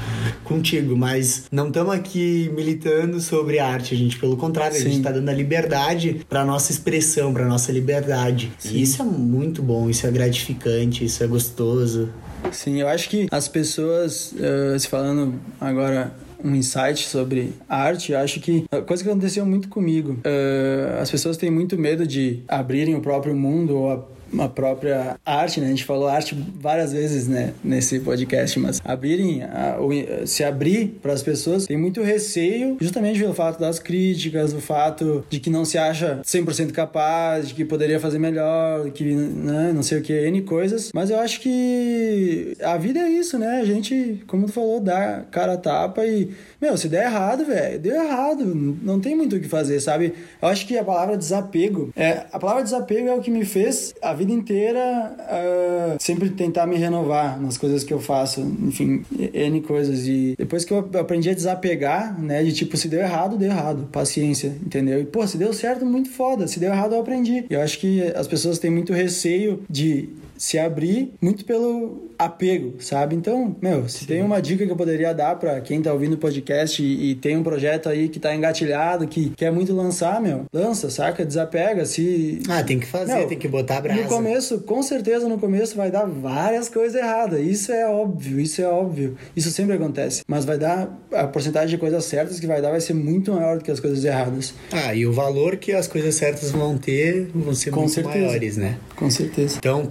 contigo. 0.43 0.95
Mas 0.95 1.45
não 1.51 1.67
estamos 1.67 1.93
aqui 1.93 2.51
militando 2.55 3.19
sobre 3.19 3.59
arte, 3.59 3.93
a 3.93 3.97
gente. 3.97 4.17
Pelo 4.17 4.37
contrário, 4.37 4.75
Sim. 4.75 4.81
a 4.81 4.85
gente 4.85 4.97
está 4.97 5.11
dando 5.11 5.29
a 5.29 5.33
liberdade 5.33 6.25
para 6.29 6.45
nossa 6.45 6.71
expressão, 6.71 7.33
para 7.33 7.45
nossa 7.45 7.71
liberdade. 7.71 8.51
Sim. 8.57 8.75
E 8.75 8.81
isso 8.81 9.01
é 9.01 9.05
muito 9.05 9.61
bom, 9.61 9.89
isso 9.89 10.05
é 10.05 10.11
gratificante, 10.11 11.05
isso 11.05 11.23
é 11.23 11.27
gostoso. 11.27 12.09
Sim, 12.51 12.81
eu 12.81 12.87
acho 12.87 13.09
que 13.09 13.27
as 13.31 13.47
pessoas, 13.47 14.33
uh, 14.33 14.79
se 14.79 14.87
falando 14.87 15.35
agora 15.59 16.11
um 16.43 16.55
insight 16.55 17.07
sobre 17.07 17.53
arte, 17.69 18.15
acho 18.15 18.39
que 18.39 18.65
coisa 18.87 19.03
que 19.03 19.09
aconteceu 19.09 19.45
muito 19.45 19.69
comigo, 19.69 20.13
uh, 20.13 21.01
as 21.01 21.09
pessoas 21.09 21.37
têm 21.37 21.51
muito 21.51 21.77
medo 21.77 22.05
de 22.05 22.39
abrirem 22.47 22.95
o 22.95 23.01
próprio 23.01 23.35
mundo 23.35 23.77
ou 23.77 23.91
a 23.91 24.03
uma 24.31 24.49
própria 24.49 25.19
arte, 25.25 25.59
né? 25.59 25.67
A 25.67 25.69
gente 25.69 25.85
falou 25.85 26.07
arte 26.07 26.35
várias 26.55 26.93
vezes, 26.93 27.27
né, 27.27 27.53
nesse 27.63 27.99
podcast, 27.99 28.59
mas 28.59 28.81
abrirem, 28.83 29.43
a, 29.43 29.77
se 30.25 30.43
abrir 30.43 30.99
para 31.01 31.13
as 31.13 31.21
pessoas 31.21 31.65
tem 31.65 31.77
muito 31.77 32.01
receio, 32.01 32.77
justamente 32.79 33.19
pelo 33.19 33.33
fato 33.33 33.59
das 33.59 33.79
críticas, 33.79 34.53
o 34.53 34.61
fato 34.61 35.25
de 35.29 35.39
que 35.39 35.49
não 35.49 35.65
se 35.65 35.77
acha 35.77 36.21
100% 36.23 36.71
capaz, 36.71 37.49
de 37.49 37.53
que 37.53 37.65
poderia 37.65 37.99
fazer 37.99 38.19
melhor, 38.19 38.89
que 38.91 39.03
né, 39.03 39.71
não 39.73 39.83
sei 39.83 39.99
o 39.99 40.01
que, 40.01 40.13
N 40.13 40.41
coisas, 40.41 40.91
mas 40.93 41.09
eu 41.09 41.19
acho 41.19 41.39
que 41.41 42.55
a 42.61 42.77
vida 42.77 42.99
é 42.99 43.09
isso, 43.09 43.37
né? 43.37 43.59
A 43.61 43.65
gente, 43.65 44.23
como 44.27 44.45
tu 44.45 44.53
falou, 44.53 44.79
dá 44.79 45.23
cara 45.31 45.53
a 45.53 45.57
tapa 45.57 46.05
e, 46.05 46.29
meu, 46.59 46.77
se 46.77 46.87
der 46.87 47.05
errado, 47.05 47.45
velho, 47.45 47.79
deu 47.79 47.95
errado, 47.95 48.45
não 48.45 48.99
tem 48.99 49.15
muito 49.15 49.35
o 49.35 49.39
que 49.39 49.47
fazer, 49.47 49.79
sabe? 49.79 50.13
Eu 50.41 50.47
acho 50.47 50.65
que 50.67 50.77
a 50.77 50.83
palavra 50.83 51.17
desapego, 51.17 51.91
é, 51.95 52.25
a 52.31 52.39
palavra 52.39 52.63
desapego 52.63 53.07
é 53.07 53.13
o 53.13 53.21
que 53.21 53.31
me 53.31 53.45
fez 53.45 53.93
a 54.01 54.13
vida 54.21 54.31
inteira 54.31 55.15
uh, 55.19 55.97
sempre 55.99 56.29
tentar 56.29 56.67
me 56.67 56.77
renovar 56.77 57.41
nas 57.41 57.57
coisas 57.57 57.83
que 57.83 57.93
eu 57.93 57.99
faço, 57.99 58.41
enfim, 58.41 59.03
N 59.33 59.61
coisas. 59.61 60.07
E 60.07 60.35
depois 60.37 60.63
que 60.63 60.71
eu 60.73 60.89
aprendi 60.99 61.29
a 61.29 61.33
desapegar, 61.33 62.19
né, 62.21 62.43
de 62.43 62.53
tipo, 62.53 62.77
se 62.77 62.87
deu 62.87 62.99
errado, 62.99 63.37
deu 63.37 63.49
errado, 63.49 63.89
paciência, 63.91 64.55
entendeu? 64.63 65.01
E 65.01 65.05
pô, 65.05 65.25
se 65.25 65.37
deu 65.37 65.53
certo, 65.53 65.85
muito 65.85 66.09
foda, 66.09 66.47
se 66.47 66.59
deu 66.59 66.71
errado, 66.71 66.93
eu 66.93 67.01
aprendi. 67.01 67.45
Eu 67.49 67.61
acho 67.61 67.79
que 67.79 68.01
as 68.15 68.27
pessoas 68.27 68.59
têm 68.59 68.69
muito 68.69 68.93
receio 68.93 69.63
de 69.69 70.09
se 70.41 70.57
abrir 70.57 71.13
muito 71.21 71.45
pelo 71.45 72.09
apego, 72.17 72.73
sabe? 72.79 73.15
Então, 73.15 73.55
meu, 73.61 73.87
se 73.87 73.99
Sim. 73.99 74.05
tem 74.07 74.23
uma 74.23 74.41
dica 74.41 74.65
que 74.65 74.71
eu 74.71 74.75
poderia 74.75 75.13
dar 75.13 75.35
para 75.35 75.61
quem 75.61 75.79
tá 75.83 75.93
ouvindo 75.93 76.13
o 76.13 76.17
podcast 76.17 76.81
e, 76.81 77.11
e, 77.11 77.15
tem 77.15 77.37
um 77.37 77.43
projeto 77.43 77.87
aí 77.87 78.09
que 78.09 78.19
tá 78.19 78.35
engatilhado, 78.35 79.07
que 79.07 79.29
quer 79.37 79.51
muito 79.51 79.71
lançar, 79.71 80.19
meu, 80.19 80.45
lança, 80.51 80.89
saca? 80.89 81.23
Desapega, 81.23 81.85
se... 81.85 82.41
Ah, 82.49 82.63
tem 82.63 82.79
que 82.79 82.87
fazer, 82.87 83.17
meu, 83.17 83.27
tem 83.27 83.37
que 83.37 83.47
botar 83.47 83.77
a 83.77 83.81
brasa. 83.81 84.01
No 84.01 84.07
começo, 84.07 84.61
com 84.61 84.81
certeza 84.81 85.29
no 85.29 85.37
começo 85.37 85.75
vai 85.75 85.91
dar 85.91 86.05
várias 86.05 86.67
coisas 86.67 86.99
erradas, 86.99 87.39
isso 87.39 87.71
é 87.71 87.87
óbvio, 87.87 88.39
isso 88.39 88.63
é 88.63 88.67
óbvio, 88.67 89.15
isso 89.35 89.51
sempre 89.51 89.75
acontece, 89.75 90.23
mas 90.27 90.43
vai 90.43 90.57
dar, 90.57 90.99
a 91.13 91.27
porcentagem 91.27 91.69
de 91.69 91.77
coisas 91.77 92.03
certas 92.05 92.39
que 92.39 92.47
vai 92.47 92.63
dar 92.63 92.71
vai 92.71 92.81
ser 92.81 92.95
muito 92.95 93.31
maior 93.31 93.59
do 93.59 93.63
que 93.63 93.69
as 93.69 93.79
coisas 93.79 94.03
erradas. 94.03 94.55
Ah, 94.71 94.95
e 94.95 95.05
o 95.05 95.13
valor 95.13 95.57
que 95.57 95.71
as 95.71 95.87
coisas 95.87 96.15
certas 96.15 96.49
vão 96.49 96.79
ter 96.79 97.29
vão 97.31 97.53
ser 97.53 97.69
com 97.69 97.81
muito 97.81 97.93
certeza. 97.93 98.25
maiores, 98.25 98.57
né? 98.57 98.79
Com 98.95 99.09
certeza. 99.11 99.57
Então, 99.59 99.85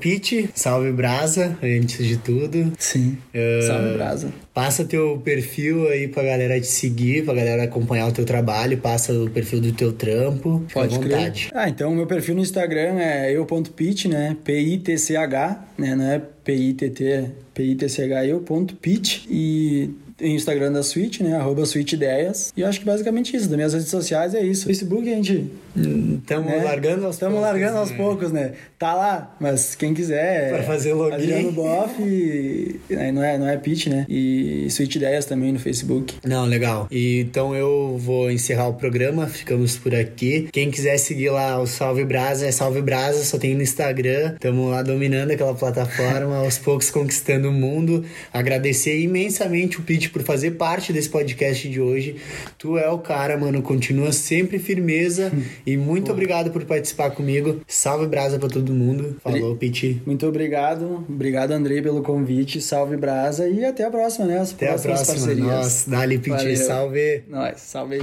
Salve 0.55 0.93
Brasa, 0.93 1.57
antes 1.63 2.07
de 2.07 2.17
tudo. 2.17 2.73
Sim. 2.79 3.19
Uh, 3.35 3.67
salve 3.67 3.95
Brasa. 3.95 4.33
Passa 4.53 4.85
teu 4.85 5.21
perfil 5.25 5.89
aí 5.89 6.09
pra 6.09 6.23
galera 6.23 6.61
te 6.61 6.67
seguir, 6.67 7.25
pra 7.25 7.35
galera 7.35 7.65
acompanhar 7.65 8.09
o 8.09 8.13
teu 8.13 8.25
trabalho, 8.25 8.77
passa 8.79 9.13
o 9.13 9.31
perfil 9.31 9.61
do 9.61 9.73
teu 9.73 9.93
trampo. 9.93 10.65
Pode 10.73 10.95
à 10.95 10.99
vontade. 10.99 11.49
Crer. 11.49 11.61
Ah, 11.61 11.69
então 11.69 11.95
meu 11.95 12.07
perfil 12.07 12.35
no 12.35 12.41
Instagram 12.43 12.99
é 12.99 13.33
eu.pit, 13.33 14.09
né? 14.09 14.37
P-I-T-C-H, 14.45 15.65
né? 15.79 15.95
Não 15.95 16.05
é 16.05 16.21
P-I-T-T, 16.45 17.31
P-I-T-C-H, 17.55 18.27
eu.pit. 18.27 19.27
E 19.29 19.91
em 20.21 20.35
Instagram 20.35 20.73
da 20.73 20.83
Switch, 20.83 21.21
né? 21.21 21.37
Arroba 21.37 21.65
Switch 21.65 21.93
Ideias. 21.93 22.53
E 22.57 22.61
eu 22.61 22.69
acho 22.69 22.79
que 22.81 22.87
basicamente 22.87 23.35
isso. 23.35 23.49
Das 23.49 23.57
minhas 23.57 23.73
redes 23.73 23.89
sociais 23.89 24.35
é 24.35 24.43
isso. 24.43 24.67
Facebook 24.67 25.09
a 25.11 25.15
gente. 25.15 25.51
Estamos 25.77 26.51
né? 26.51 26.63
largando 26.63 27.07
aos 27.07 27.15
Estamos 27.15 27.41
largando 27.41 27.79
aos 27.79 27.91
né? 27.91 27.97
poucos, 27.97 28.33
né? 28.33 28.53
Tá 28.79 28.95
lá, 28.95 29.37
mas 29.41 29.75
quem 29.75 29.95
quiser. 29.95 30.51
Para 30.51 30.63
fazer 30.63 30.93
login. 30.93 31.15
Adriano 31.15 31.53
Boff. 31.53 32.03
E, 32.03 32.81
não, 33.13 33.23
é, 33.23 33.39
não 33.39 33.49
é 33.49 33.57
pitch, 33.57 33.87
né? 33.87 34.07
E 34.09 34.67
Switch 34.71 34.97
Ideias 34.97 35.25
também 35.25 35.53
no 35.53 35.59
Facebook. 35.59 36.15
Não, 36.25 36.45
legal. 36.45 36.87
E, 36.91 37.21
então 37.21 37.55
eu 37.55 37.97
vou 37.99 38.31
encerrar 38.31 38.69
o 38.69 38.75
programa. 38.75 39.27
Ficamos 39.27 39.77
por 39.77 39.95
aqui. 39.95 40.49
Quem 40.53 40.71
quiser 40.71 40.99
seguir 40.99 41.31
lá 41.31 41.61
o 41.61 41.67
Salve 41.67 42.05
Brasa 42.05 42.47
é 42.47 42.53
Salve 42.53 42.83
Brasa, 42.83 43.25
só 43.25 43.39
tem 43.39 43.55
no 43.55 43.63
Instagram. 43.63 44.35
Estamos 44.35 44.71
lá 44.71 44.83
dominando 44.83 45.31
aquela 45.31 45.55
plataforma, 45.55 46.39
aos 46.39 46.59
poucos 46.59 46.91
conquistando 46.91 47.40
o 47.49 47.53
mundo. 47.53 48.05
Agradecer 48.33 48.99
imensamente 49.01 49.79
o 49.79 49.83
Pitch 49.83 50.11
por 50.11 50.23
fazer 50.23 50.53
parte 50.53 50.93
desse 50.93 51.09
podcast 51.09 51.69
de 51.69 51.81
hoje. 51.81 52.17
Tu 52.59 52.77
é 52.79 52.89
o 52.91 52.99
cara, 52.99 53.37
mano. 53.39 53.63
Continua 53.63 54.13
sempre 54.13 54.59
firmeza. 54.59 55.33
e 55.67 55.77
muito 55.77 56.07
Pô. 56.07 56.13
obrigado 56.13 56.51
por 56.51 56.65
participar 56.65 57.11
comigo. 57.11 57.61
Salve 57.67 58.07
brasa 58.07 58.39
pra 58.39 58.49
todo 58.49 58.73
mundo. 58.73 59.17
Falou, 59.23 59.57
Piti. 59.57 60.01
Muito 60.05 60.27
obrigado. 60.27 61.05
Obrigado, 61.09 61.53
Andrei, 61.53 61.81
pelo 61.81 62.03
convite. 62.03 62.61
Salve 62.61 62.97
brasa. 62.97 63.49
E 63.49 63.65
até 63.65 63.85
a 63.85 63.91
próxima, 63.91 64.27
né? 64.27 64.39
As 64.39 64.53
até 64.53 64.69
a 64.71 64.79
próxima. 64.79 65.15
Parcerias. 65.15 65.47
Nossa, 65.47 65.91
dali, 65.91 66.19
Piti. 66.19 66.57
Salve. 66.57 67.23
Nós, 67.29 67.61
salve. 67.61 68.01